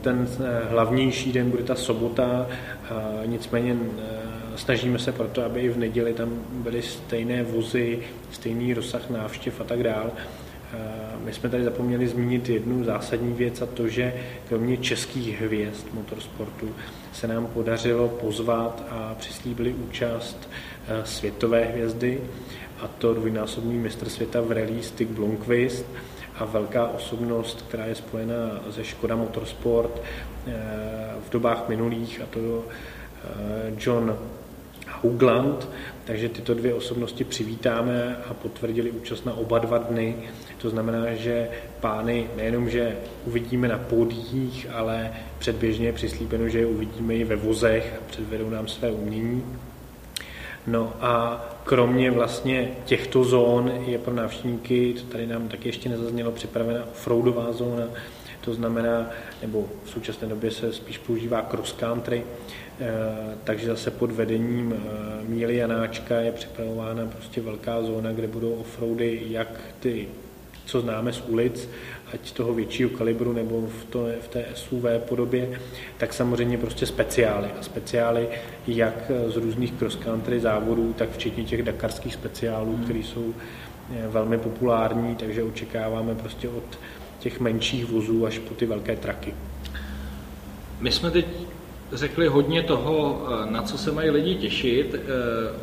[0.00, 2.46] ten e, hlavnější den bude ta sobota,
[3.26, 3.76] nicméně
[4.56, 7.98] snažíme se proto, aby i v neděli tam byly stejné vozy,
[8.30, 10.10] stejný rozsah návštěv a tak dále.
[11.24, 14.14] My jsme tady zapomněli zmínit jednu zásadní věc a to, že
[14.48, 16.68] kromě českých hvězd motorsportu
[17.12, 20.50] se nám podařilo pozvat a přislíbili účast
[21.04, 22.20] světové hvězdy,
[22.80, 25.86] a to dvojnásobný mistr světa v rally Stig Blomqvist,
[26.38, 30.02] a velká osobnost, která je spojena ze Škoda Motorsport
[30.46, 30.52] eh,
[31.28, 32.64] v dobách minulých, a to
[33.24, 34.18] eh, John
[35.02, 35.68] Haugland,
[36.04, 40.16] takže tyto dvě osobnosti přivítáme a potvrdili účast na oba dva dny.
[40.58, 41.48] To znamená, že
[41.80, 42.96] pány nejenom, že
[43.26, 48.50] uvidíme na pódiích, ale předběžně je přislíbeno, že je uvidíme i ve vozech a předvedou
[48.50, 49.44] nám své umění.
[50.66, 56.32] No a kromě vlastně těchto zón je pro návštěvníky, to tady nám taky ještě nezaznělo,
[56.32, 57.84] připravena offroadová zóna,
[58.40, 59.10] to znamená,
[59.42, 62.22] nebo v současné době se spíš používá cross country,
[62.80, 62.86] eh,
[63.44, 69.22] takže zase pod vedením eh, Míly Janáčka je připravována prostě velká zóna, kde budou offroady
[69.28, 70.08] jak ty,
[70.64, 71.68] co známe z ulic,
[72.14, 75.60] ať toho většího kalibru nebo v, to, v té SUV podobě,
[75.98, 77.48] tak samozřejmě prostě speciály.
[77.60, 78.28] A speciály
[78.66, 82.84] jak z různých cross country závodů, tak včetně těch dakarských speciálů, hmm.
[82.84, 83.34] které jsou
[83.96, 86.78] eh, velmi populární, takže očekáváme prostě od
[87.18, 89.34] těch menších vozů až po ty velké traky.
[90.80, 91.26] My jsme teď
[91.92, 94.94] řekli hodně toho, eh, na co se mají lidi těšit.
[94.94, 94.98] Eh,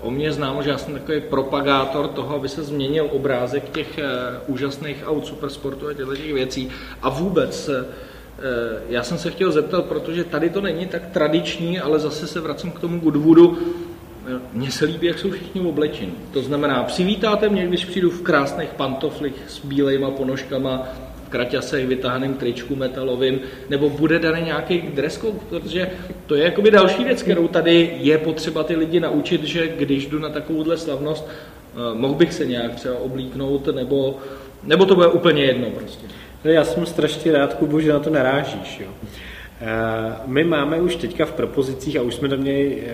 [0.02, 4.04] o mě známo, že já jsem takový propagátor toho, aby se změnil obrázek těch eh,
[4.48, 6.70] úžasných aut supersportu a těch věcí.
[7.02, 7.70] A vůbec
[8.90, 12.72] já jsem se chtěl zeptat, protože tady to není tak tradiční, ale zase se vracím
[12.72, 13.58] k tomu Goodwoodu.
[14.54, 16.14] Mně se líbí, jak jsou všichni oblečeni.
[16.34, 20.88] To znamená, přivítáte mě, když přijdu v krásných pantoflích s bílejma ponožkama,
[21.36, 25.92] kraťasech, vytáhném tričku metalovým, nebo bude daný nějaký dress code, protože
[26.26, 30.20] to je jakoby další věc, kterou tady je potřeba ty lidi naučit, že když jdu
[30.20, 34.18] na takovouhle slavnost, eh, mohl bych se nějak třeba oblíknout, nebo,
[34.64, 36.06] nebo to bude úplně jedno prostě.
[36.44, 38.80] Já jsem strašně rád, Kubu, že na to narážíš.
[38.80, 38.88] Jo.
[39.68, 42.94] Eh, my máme už teďka v propozicích, a už jsme to měli eh,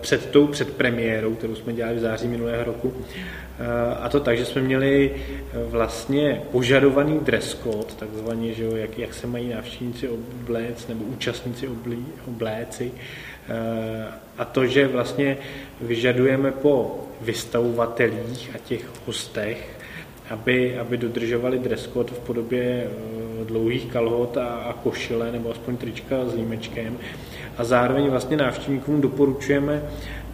[0.00, 4.44] před tou předpremiérou, kterou jsme dělali v září minulého roku, eh, a to tak, že
[4.44, 5.14] jsme měli
[5.54, 11.68] vlastně požadovaný dress code, takzvaně, že jo, jak, jak se mají návštěvníci obléct, nebo účastníci
[11.68, 12.92] oblí, obléci,
[14.38, 15.36] a to, že vlastně
[15.80, 19.71] vyžadujeme po vystavovatelích a těch hostech,
[20.32, 22.88] aby, aby dodržovali dress code v podobě
[23.40, 26.98] uh, dlouhých kalhot a, a košile nebo aspoň trička s límečkem.
[27.56, 29.82] A zároveň vlastně návštěvníkům doporučujeme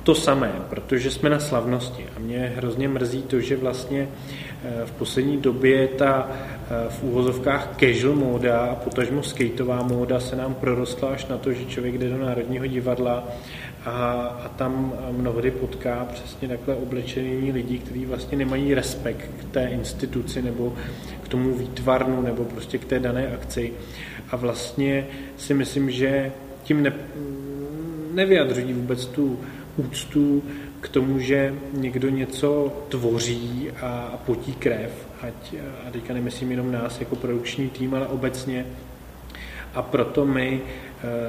[0.08, 2.06] to samé, protože jsme na slavnosti.
[2.16, 4.08] A mě hrozně mrzí to, že vlastně
[4.64, 10.36] eh, v poslední době ta eh, v úvozovkách casual móda a potažmo skateová móda se
[10.36, 13.28] nám prorostla až na to, že člověk jde do Národního divadla
[13.88, 14.12] a,
[14.44, 20.42] a tam mnohdy potká přesně takhle oblečení lidí, kteří vlastně nemají respekt k té instituci
[20.42, 20.74] nebo
[21.22, 23.72] k tomu výtvarnu nebo prostě k té dané akci.
[24.30, 26.92] A vlastně si myslím, že tím ne,
[28.14, 29.40] nevyjadřují vůbec tu
[29.76, 30.42] úctu
[30.80, 35.54] k tomu, že někdo něco tvoří a potí krev, ať,
[35.88, 38.66] a teďka nemyslím jenom nás jako produkční tým, ale obecně.
[39.74, 40.60] A proto my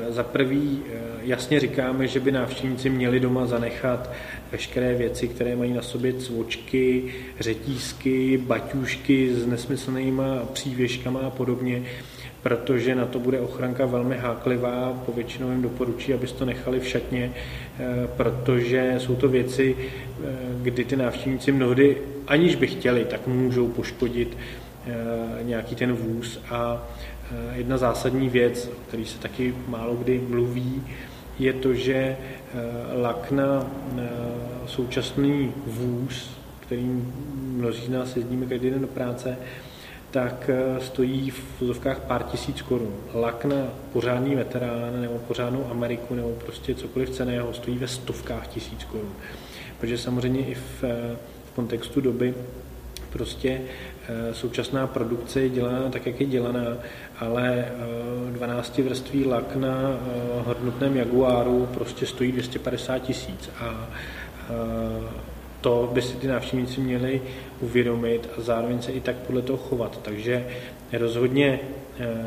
[0.10, 4.12] za prvý eh, jasně říkáme, že by návštěvníci měli doma zanechat
[4.52, 11.84] veškeré věci, které mají na sobě cvočky, řetízky, baťušky s nesmyslnýma přívěškama a podobně,
[12.44, 15.02] protože na to bude ochranka velmi háklivá.
[15.06, 19.76] Povětšinou jim doporučí, abyste to nechali v šatně, eh, protože jsou to věci,
[20.62, 24.38] kdy ty návštěvníci mnohdy, aniž by chtěli, tak můžou poškodit
[25.44, 27.09] nějaký ten vůz a Eh,
[27.54, 30.84] jedna zásadní věc, o který se taky málo kdy mluví,
[31.40, 32.18] je to, že eh,
[33.02, 33.68] lak na
[34.66, 39.38] současný vůz, kterým mnozí z nás jezdíme každý den do práce,
[40.12, 42.94] tak eh, stojí v vozovkách pár tisíc korun.
[43.14, 48.84] Lak na pořádný veterán nebo pořádnou Ameriku nebo prostě cokoliv ceného stojí ve stovkách tisíc
[48.84, 49.14] korun.
[49.80, 50.84] Protože samozřejmě i v,
[51.46, 52.34] v kontextu doby
[53.10, 53.62] prostě
[54.32, 56.78] současná produkce je dělaná tak, jak je dělaná
[57.20, 57.66] ale
[58.32, 63.90] 12 eh, vrství lak na eh, hodnotném Jaguaru prostě stojí 250 tisíc a
[64.50, 65.10] eh,
[65.62, 67.22] to by si ty návštěvníci měli
[67.62, 70.00] uvědomit a zároveň se i tak podle toho chovat.
[70.02, 70.46] Takže
[70.94, 71.60] rozhodně,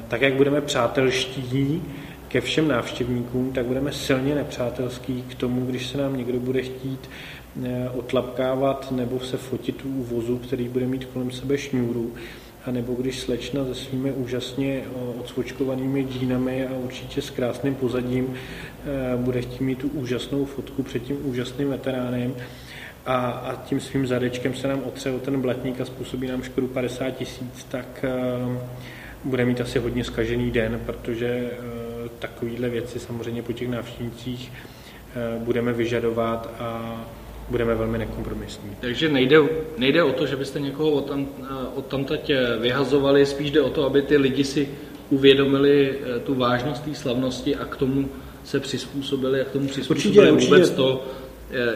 [0.09, 1.83] tak jak budeme přátelští
[2.29, 7.11] ke všem návštěvníkům, tak budeme silně nepřátelský k tomu, když se nám někdo bude chtít
[7.95, 12.15] otlapkávat nebo se fotit u vozu, který bude mít kolem sebe šňůru
[12.67, 14.83] a nebo když slečna se svými úžasně
[15.21, 21.03] odsvočkovanými džínami a určitě s krásným pozadím eh, bude chtít mít tu úžasnou fotku před
[21.03, 22.35] tím úžasným veteránem
[23.07, 26.69] a, a tím svým zadečkem se nám otře o ten blatník a způsobí nám škodu
[26.69, 28.05] 50 tisíc, tak
[29.25, 31.51] bude mít asi hodně skažený den, protože
[32.19, 37.01] takovéhle věci samozřejmě po těch návštěvnících uh, budeme vyžadovat a
[37.51, 38.71] budeme velmi nekompromisní.
[38.81, 39.37] Takže nejde,
[39.79, 41.29] nejde o to, že byste někoho od, tam,
[41.75, 44.69] od tamtať vyhazovali, spíš jde o to, aby ty lidi si
[45.11, 48.09] uvědomili eh, tu vážnost té slavnosti a k tomu
[48.45, 50.77] se přizpůsobili a k tomu přizpůsobili určitě, vůbec určitě.
[50.77, 51.05] to,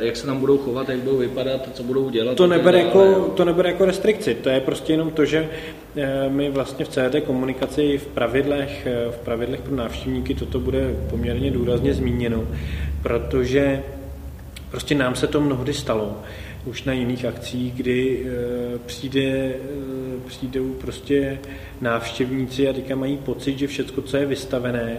[0.00, 2.36] jak se tam budou chovat, jak budou vypadat, co budou dělat.
[2.36, 5.48] To neber jako, to neber jako restrikci, to je prostě jenom to, že
[6.28, 11.50] my vlastně v celé té komunikaci v pravidlech, v pravidlech pro návštěvníky toto bude poměrně
[11.50, 12.44] důrazně zmíněno,
[13.02, 13.82] protože
[14.70, 16.22] prostě nám se to mnohdy stalo
[16.66, 18.26] už na jiných akcích, kdy
[18.74, 19.56] e, přijde, e,
[20.26, 21.38] přijdou prostě
[21.80, 24.96] návštěvníci a teďka mají pocit, že všechno, co je vystavené,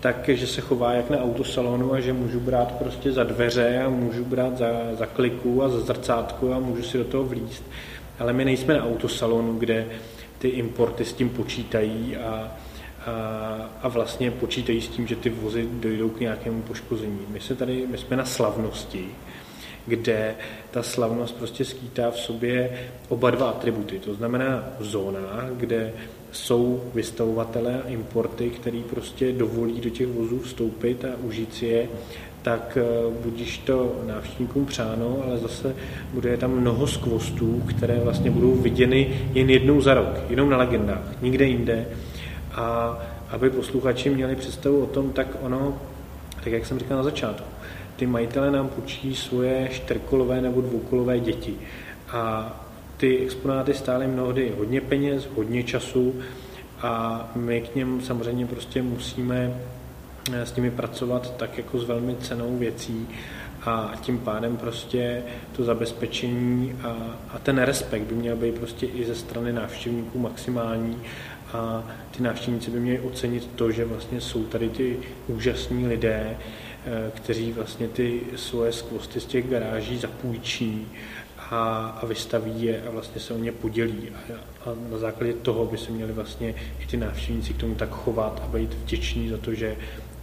[0.00, 3.88] tak, že se chová jak na autosalonu a že můžu brát prostě za dveře a
[3.88, 7.64] můžu brát za, za kliku a za zrcátku a můžu si do toho vlíst.
[8.18, 9.86] Ale my nejsme na autosalonu, kde
[10.38, 12.52] ty importy s tím počítají a,
[13.82, 17.20] a, vlastně počítají s tím, že ty vozy dojdou k nějakému poškození.
[17.28, 19.06] My, se tady, my jsme na slavnosti,
[19.86, 20.34] kde
[20.70, 22.70] ta slavnost prostě skýtá v sobě
[23.08, 23.98] oba dva atributy.
[23.98, 25.92] To znamená zóna, kde
[26.32, 31.88] jsou vystavovatelé a importy, který prostě dovolí do těch vozů vstoupit a užít si je,
[32.42, 32.84] tak eh,
[33.22, 35.76] budíš to návštěvníkům přáno, ale zase
[36.12, 41.22] bude tam mnoho skvostů, které vlastně budou viděny jen jednou za rok, jenom na legendách,
[41.22, 41.86] nikde jinde.
[42.52, 42.98] A
[43.30, 45.78] aby posluchači měli představu o tom, tak ono,
[46.44, 47.46] tak jak jsem říkal na začátku,
[47.96, 51.54] ty majitele nám půjčí svoje čtyřkolové nebo dvoukolové děti.
[52.12, 52.52] A
[52.96, 56.14] ty exponáty stály mnohdy hodně peněz, hodně času
[56.82, 59.54] a my k něm samozřejmě prostě musíme
[60.32, 63.08] eh, s nimi pracovat tak jako s velmi cenou věcí
[63.62, 65.22] a tím pádem prostě
[65.56, 66.96] to zabezpečení a,
[67.34, 70.96] a ten respekt by měl být prostě i ze strany návštěvníků maximální
[71.52, 71.84] a
[72.16, 77.52] ty návštěvníci by měli ocenit to, že vlastně jsou tady ty úžasní lidé, eh, kteří
[77.52, 80.88] vlastně ty svoje skvosty z těch garáží zapůjčí
[81.50, 84.08] a, a vystaví je a vlastně se o ně podělí.
[84.10, 87.90] A, a na základě toho by se měli vlastně i ty návštěvníci k tomu tak
[87.90, 89.76] chovat a být vděční za to, že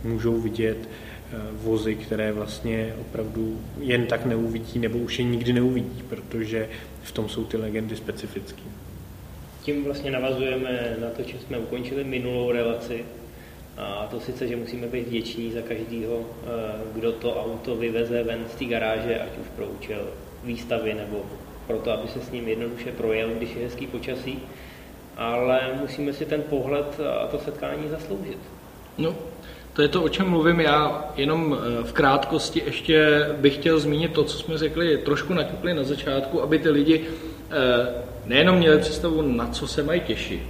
[0.03, 6.03] můžou vidět eh, vozy, které vlastně opravdu jen tak neuvidí nebo už je nikdy neuvidí,
[6.09, 6.69] protože
[7.03, 8.63] v tom jsou ty legendy specifické.
[9.67, 13.05] Tím vlastně navazujeme na to, že jsme ukončili minulou relaci,
[13.77, 16.47] a to sice, že musíme být vděční za každého, eh,
[16.93, 20.07] kdo to auto vyveze ven z té garáže, ať už pro účel
[20.43, 21.21] výstavy nebo
[21.67, 24.39] proto, aby se s ním jednoduše projel, když je hezký počasí,
[25.17, 28.39] ale musíme si ten pohled a to setkání zasloužit.
[28.97, 29.15] No,
[29.73, 30.59] to je to, o čem mluvím.
[30.59, 35.73] Já jenom eh, v krátkosti ještě bych chtěl zmínit to, co jsme řekli, trošku nakupli
[35.73, 37.05] na začátku, aby ty lidi
[37.51, 40.41] eh, nejenom měli představu, na co se mají těšit,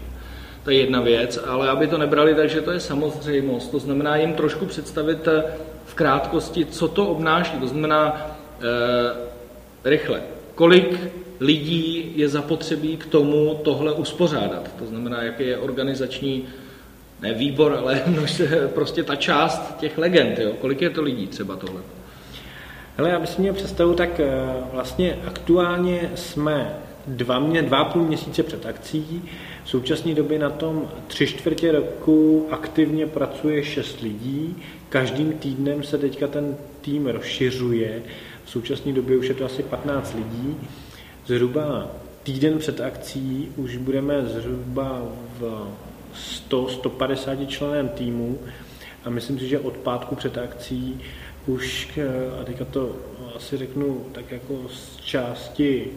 [0.63, 3.71] to je jedna věc, ale aby to nebrali tak, že to je samozřejmost.
[3.71, 5.43] To znamená jim trošku představit eh,
[5.85, 7.57] v krátkosti, co to obnáší.
[7.57, 8.31] To znamená
[9.85, 10.21] rychle.
[10.55, 10.99] Kolik
[11.39, 14.71] lidí je zapotřebí k tomu tohle uspořádat?
[14.79, 16.47] To znamená, jaký je organizační
[17.21, 18.01] ne výbor, ale
[18.73, 20.39] prostě ta část těch legend.
[20.39, 20.51] Jo?
[20.61, 21.81] Kolik je to lidí třeba tohle?
[22.97, 24.29] Hele, já bych měl představu, tak eh,
[24.73, 26.75] vlastně aktuálně jsme
[27.07, 29.23] dva, mě, dva půl měsíce před akcí.
[29.63, 34.55] V současné době na tom tři čtvrtě roku aktivně pracuje šest lidí.
[34.89, 38.03] Každým týdnem se teďka ten tým rozšiřuje
[38.47, 40.57] v současné době už je to asi 15 lidí.
[41.25, 41.87] Zhruba
[42.23, 45.01] týden před akcí už budeme zhruba
[45.39, 45.67] v
[46.49, 48.39] 100-150 členem týmu
[49.05, 51.01] a myslím si, že od pátku před akcí
[51.47, 51.99] už,
[52.41, 52.95] a teďka to
[53.35, 55.87] asi řeknu tak jako z části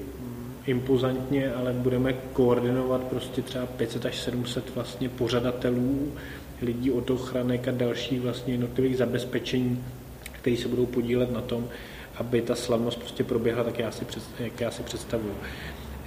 [0.66, 6.12] impozantně, ale budeme koordinovat prostě třeba 500 až 700 vlastně pořadatelů,
[6.62, 9.85] lidí od ochranek a dalších vlastně jednotlivých zabezpečení,
[10.33, 11.68] kteří se budou podílet na tom,
[12.16, 15.35] aby ta slavnost prostě proběhla, tak jak já si představuju.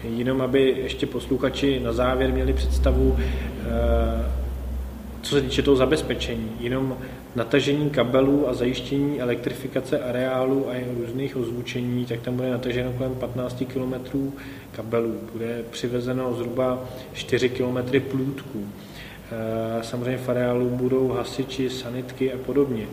[0.03, 4.31] Jenom aby ještě posluchači na závěr měli představu, eh,
[5.21, 6.97] co se týče toho zabezpečení, jenom
[7.35, 13.63] natažení kabelů a zajištění elektrifikace areálu a různých ozvučení, tak tam bude nataženo kolem 15
[13.73, 14.33] km
[14.71, 15.19] kabelů.
[15.31, 18.67] Bude přivezeno zhruba 4 km plůtků.
[19.81, 22.87] Samozřejmě v areálu budou hasiči, sanitky a podobně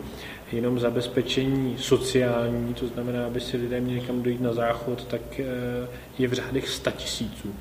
[0.51, 5.43] jenom zabezpečení sociální, to znamená, aby si lidé měli kam dojít na záchod, tak eh,
[6.19, 7.55] je v řádech 100 tisíců.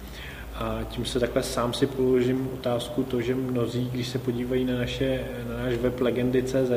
[0.60, 4.78] A tím se takhle sám si položím otázku to, že mnozí, když se podívají na,
[4.78, 6.70] naše, na náš web legendy.cz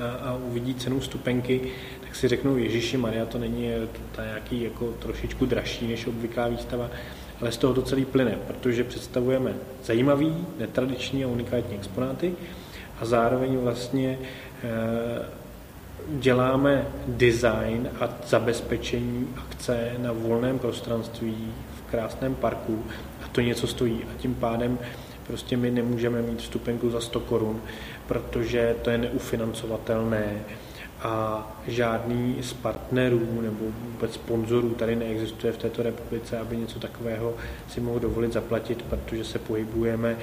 [0.00, 1.60] a, a uvidí cenu stupenky,
[2.00, 3.70] tak si řeknou, Ježíši Maria, to není
[4.16, 6.90] to nějaký jako trošičku dražší než obvyklá výstava,
[7.40, 12.34] ale z toho to celý plyne, protože představujeme zajímavý, netradiční a unikátní exponáty
[13.00, 14.18] a zároveň vlastně
[14.64, 15.22] Eh,
[16.08, 21.52] děláme design a zabezpečení akce na volném prostranství
[21.92, 22.84] krásném parku
[23.24, 24.78] a to něco stojí a tím pádem
[25.26, 27.62] prostě my nemůžeme mít vstupenku za 100 korun,
[28.06, 30.40] protože to je neufinancovatelné
[31.02, 37.34] a žádný z partnerů nebo vůbec sponzorů tady neexistuje v této republice, aby něco takového
[37.68, 40.16] si mohl dovolit zaplatit, protože se pohybujeme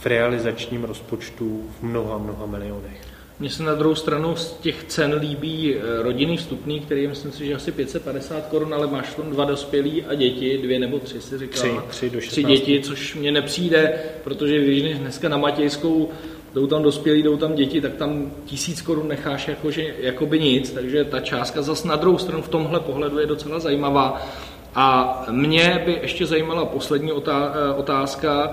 [0.00, 3.15] v realizačním rozpočtu v mnoha, mnoha milionech.
[3.38, 7.32] Mně se na druhou stranu z těch cen líbí eh, rodinný vstupný, který je myslím
[7.32, 11.20] si, že asi 550 korun, ale máš tam dva dospělí a děti, dvě nebo tři
[11.20, 11.62] si říkal.
[11.62, 12.32] Tři, tři do 16.
[12.32, 16.10] Tři děti, což mně nepřijde, protože když dneska na Matějskou
[16.54, 21.04] jdou tam dospělí, jdou tam děti, tak tam tisíc korun necháš jakože, jakoby nic, takže
[21.04, 24.26] ta částka zase na druhou stranu v tomhle pohledu je docela zajímavá.
[24.74, 28.50] A mě by ještě zajímala poslední eh, otázka,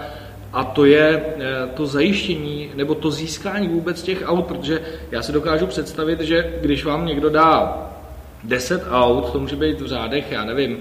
[0.54, 4.82] a to je eh, to zajištění nebo to získání vůbec těch aut, protože
[5.12, 7.88] já si dokážu představit, že když vám někdo dá
[8.43, 10.78] 10 aut, to může být v řádech, já nevím,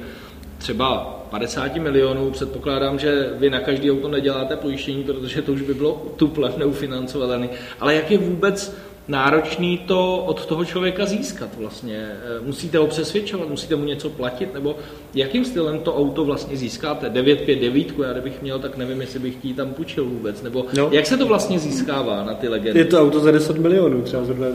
[0.59, 5.75] třeba 50 milionů, předpokládám, že vy na každý auto neděláte pojištění, protože to už by
[5.75, 7.49] bylo tuple neufinancovatelné.
[7.81, 8.77] Ale jak je vůbec
[9.09, 11.97] náročný to od toho člověka získat vlastně?
[11.97, 14.77] Eh, musíte ho přesvědčovat, musíte mu něco platit, nebo
[15.15, 17.09] jakým stylem to auto vlastně získáte?
[17.09, 20.89] 959, já kdybych měl, tak nevím, jestli bych ji tam půjčil vůbec, nebo no.
[20.93, 22.79] jak se to vlastně získává na ty legendy?
[22.79, 24.47] Je to auto za 10 milionů, třeba zrovna,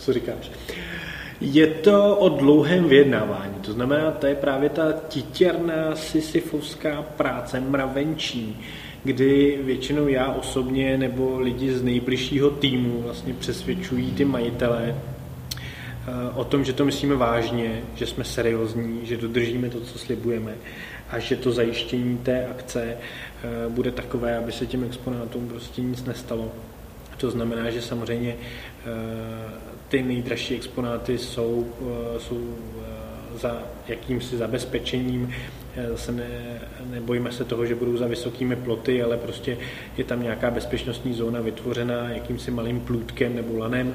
[0.00, 0.50] co říkáš.
[1.40, 8.60] Je to o dlouhém vyjednávání, to znamená, to je právě ta titěrná sisyfovská práce mravenčí,
[9.04, 16.44] kdy většinou já osobně nebo lidi z nejbližšího týmu vlastně přesvědčují ty majitele eh, o
[16.44, 20.54] tom, že to myslíme vážně, že jsme seriózní, že dodržíme to, co slibujeme
[21.10, 26.04] a že to zajištění té akce eh, bude takové, aby se těm exponátům prostě nic
[26.04, 26.52] nestalo.
[27.16, 28.90] To znamená, že samozřejmě eh,
[29.88, 31.66] ty nejdražší exponáty jsou,
[32.18, 32.54] jsou
[33.40, 35.34] za jakýmsi zabezpečením,
[35.90, 36.60] zase ne,
[36.90, 39.58] nebojíme se toho, že budou za vysokými ploty, ale prostě
[39.96, 43.94] je tam nějaká bezpečnostní zóna vytvořená jakýmsi malým plůtkem nebo lanem.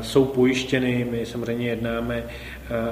[0.00, 2.24] Jsou pojištěny, my samozřejmě jednáme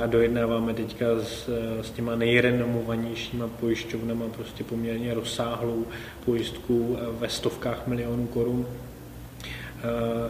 [0.02, 1.48] a dojednáváme teďka s,
[1.82, 5.86] s těma nejrenomovanějšíma pojišťovnama prostě poměrně rozsáhlou
[6.24, 8.66] pojistku ve stovkách milionů korun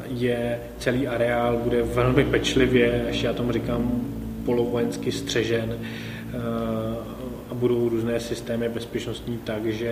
[0.09, 4.01] je celý areál bude velmi pečlivě, až já tomu říkám,
[4.45, 5.79] polovojensky střežen
[7.55, 9.89] a budou různé systémy bezpečnostní tak, že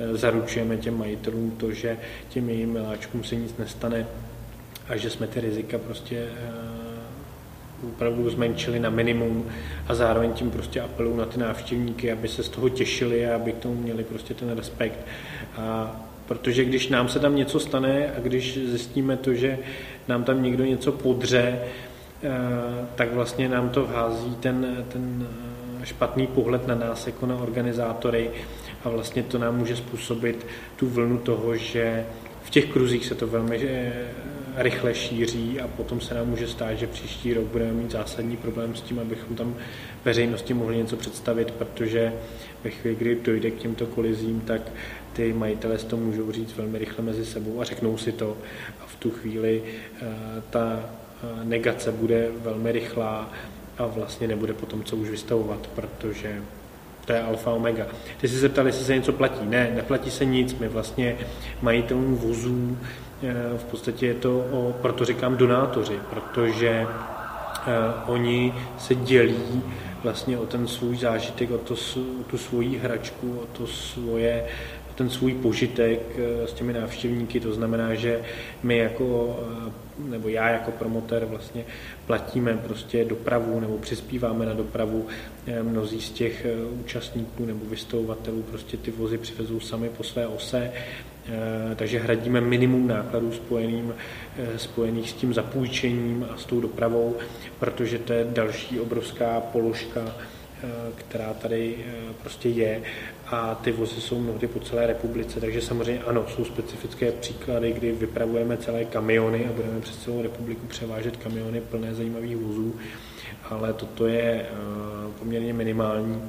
[0.00, 1.98] eh, zaručujeme těm majitelům to, že
[2.28, 4.06] těm jejím miláčkům se nic nestane
[4.88, 6.26] a že jsme ty rizika prostě
[7.88, 9.46] opravdu zmenšili na minimum
[9.88, 13.52] a zároveň tím prostě apelují na ty návštěvníky, aby se z toho těšili a aby
[13.52, 14.98] k tomu měli prostě ten respekt.
[15.56, 15.96] A
[16.26, 19.58] Protože když nám se tam něco stane a když zjistíme to, že
[20.08, 21.58] nám tam někdo něco podře,
[22.22, 22.30] eh,
[22.94, 25.51] tak vlastně nám to vhází ten, ten eh,
[25.84, 28.30] špatný pohled na nás jako na organizátory
[28.84, 32.06] a vlastně to nám může způsobit tu vlnu toho, že
[32.42, 33.92] v těch kruzích se to velmi eh,
[34.56, 38.74] rychle šíří a potom se nám může stát, že příští rok budeme mít zásadní problém
[38.74, 39.54] s tím, abychom tam
[40.04, 42.12] veřejnosti mohli něco představit, protože
[42.64, 44.62] ve chvíli, kdy dojde k těmto kolizím, tak
[45.12, 48.36] ty majitelé to můžou říct velmi rychle mezi sebou a řeknou si to.
[48.80, 49.62] A v tu chvíli
[50.02, 50.06] eh,
[50.50, 53.32] ta eh, negace bude velmi rychlá
[53.82, 56.42] a vlastně nebude potom co už vystavovat, protože
[57.04, 57.86] to je alfa omega.
[58.20, 59.46] Ty jsi se ptali, jestli se něco platí.
[59.46, 60.58] Ne, neplatí se nic.
[60.58, 61.16] My vlastně
[61.62, 62.78] majitelům vozů,
[63.22, 66.86] eh, v podstatě je to, o, proto říkám donátoři, protože
[68.06, 69.62] oni se dělí
[70.02, 71.74] vlastně o ten svůj zážitek, o, to,
[72.20, 74.44] o tu svoji hračku, o to svoje
[74.94, 78.20] ten svůj požitek eh, s těmi návštěvníky, to znamená, že
[78.62, 79.38] my jako,
[79.68, 79.72] eh,
[80.10, 81.64] nebo já jako promotér vlastně
[82.06, 85.06] platíme prostě dopravu nebo přispíváme na dopravu.
[85.46, 86.46] Eh, mnozí z těch
[86.80, 90.72] účastníků nebo vystavovatelů prostě ty vozy přivezou sami po své ose,
[91.76, 93.94] takže hradíme minimum nákladů spojeným,
[94.56, 97.16] spojených s tím zapůjčením a s tou dopravou,
[97.58, 100.14] protože to je další obrovská položka
[100.96, 101.76] která tady
[102.22, 102.82] prostě je
[103.26, 107.92] a ty vozy jsou mnohdy po celé republice, takže samozřejmě ano, jsou specifické příklady, kdy
[107.92, 112.74] vypravujeme celé kamiony a budeme přes celou republiku převážet kamiony plné zajímavých vozů,
[113.50, 114.48] ale toto je eh,
[115.18, 116.22] poměrně minimální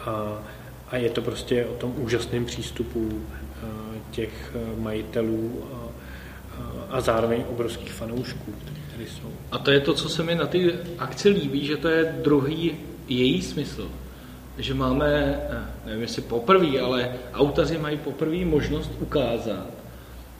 [0.00, 0.42] a,
[0.88, 3.66] a je to prostě o tom úžasném přístupu eh,
[4.10, 5.86] těch eh, majitelů a,
[6.90, 9.32] a zároveň obrovských fanoušků, kteří tady jsou.
[9.52, 12.76] A to je to, co se mi na ty akci líbí, že to je druhý
[13.08, 13.90] její smysl
[14.58, 19.70] že máme, eh, nevím jestli poprvé, ale autaři mají poprvé možnost ukázat,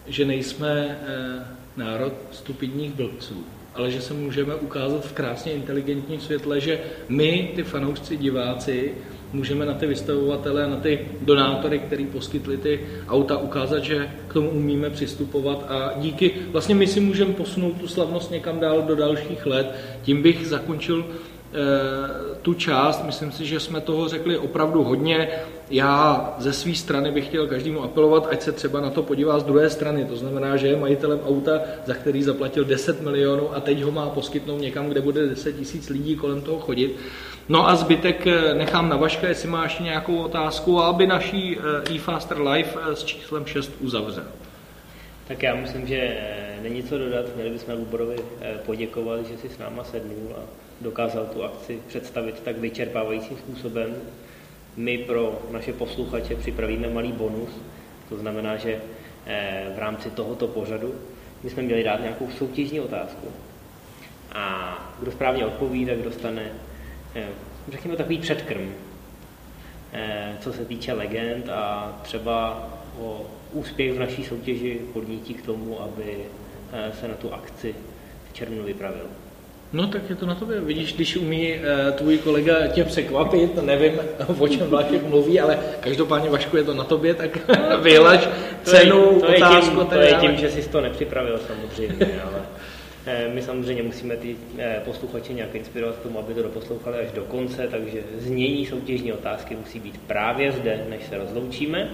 [0.07, 1.45] že nejsme eh,
[1.77, 3.45] národ stupidních blbců,
[3.75, 8.95] ale že se můžeme ukázat v krásně inteligentním světle, že my, ty fanoušci, diváci,
[9.33, 14.51] můžeme na ty vystavovatele, na ty donátory, který poskytli ty auta, ukázat, že k tomu
[14.51, 19.47] umíme přistupovat a díky, vlastně my si můžeme posunout tu slavnost někam dál do dalších
[19.47, 19.75] let.
[20.03, 21.07] Tím bych zakončil
[22.43, 23.05] tu část.
[23.05, 25.29] Myslím si, že jsme toho řekli opravdu hodně.
[25.71, 29.45] Já ze své strany bych chtěl každému apelovat, ať se třeba na to podívá z
[29.45, 30.05] druhé strany.
[30.05, 34.09] To znamená, že je majitelem auta, za který zaplatil 10 milionů a teď ho má
[34.09, 36.97] poskytnout někam, kde bude 10 tisíc lidí kolem toho chodit.
[37.49, 42.41] No a zbytek eh, nechám na Vaška, jestli máš nějakou otázku, aby naší eh, eFaster
[42.41, 44.25] Live s číslem 6 uzavřel.
[45.29, 46.17] Tak já myslím, že
[46.63, 47.27] není co dodat.
[47.35, 48.17] Měli bychom Luborovi
[48.67, 53.95] poděkovat, že si s náma sednul a dokázal tu akci představit tak vyčerpávajícím způsobem.
[54.77, 57.51] My pro naše posluchače připravíme malý bonus,
[58.09, 58.81] to znamená, že
[59.27, 60.95] eh, v rámci tohoto pořadu
[61.43, 63.29] my jsme měli dát nějakou soutěžní otázku.
[64.33, 66.53] A kdo správně odpoví, tak dostane,
[67.15, 67.29] eh,
[67.69, 68.75] řekněme, takový předkrm,
[69.93, 72.69] eh, co se týče legend a třeba
[72.99, 76.17] o úspěch v naší soutěži podnítí k tomu, aby
[77.01, 77.75] se na tu akci
[78.31, 79.07] v červnu vypravil.
[79.73, 80.61] No tak je to na tobě.
[80.61, 83.93] Vidíš, když umí uh, tvůj kolega tě překvapit, nevím,
[84.39, 87.39] o čem Vlášek mluví, ale každopádně Vašku je to na tobě, tak
[87.83, 88.29] vyhlaš
[88.63, 89.79] cenu, to je, to otázku.
[89.79, 92.43] Je tím, to je tím, že jsi to nepřipravil samozřejmě, ale
[93.07, 97.13] eh, my samozřejmě musíme ty eh, posluchače nějak inspirovat k tomu, aby to doposlouchali až
[97.13, 101.91] do konce, takže znění soutěžní otázky musí být právě zde, než se rozloučíme.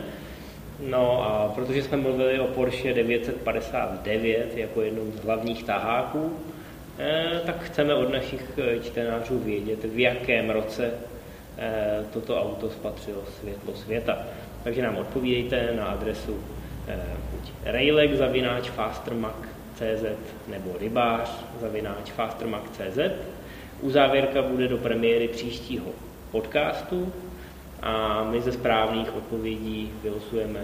[0.87, 6.37] No a protože jsme mluvili o Porsche 959 jako jednou z hlavních taháků,
[7.47, 10.91] tak chceme od našich eh, čtenářů vědět, v jakém roce
[11.59, 14.19] eh, toto auto spatřilo světlo světa.
[14.65, 16.41] Takže nám odpovídejte na adresu
[17.31, 20.05] buď rejlek zavináč fastermac.cz
[20.49, 22.99] nebo rybář zavináč fastermac.cz.
[23.81, 25.87] Uzávěrka bude do premiéry příštího
[26.31, 27.13] podcastu
[27.83, 30.61] a my ze správných odpovědí vylosujeme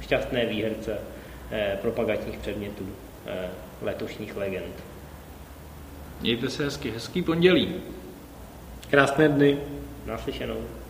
[0.00, 0.98] šťastné výherce
[1.82, 2.86] propagačních předmětů
[3.82, 4.91] letošních legend.
[6.22, 7.74] Mějte se hezky, hezký pondělí.
[8.90, 9.58] Krásné dny.
[10.06, 10.81] Naslyšenou.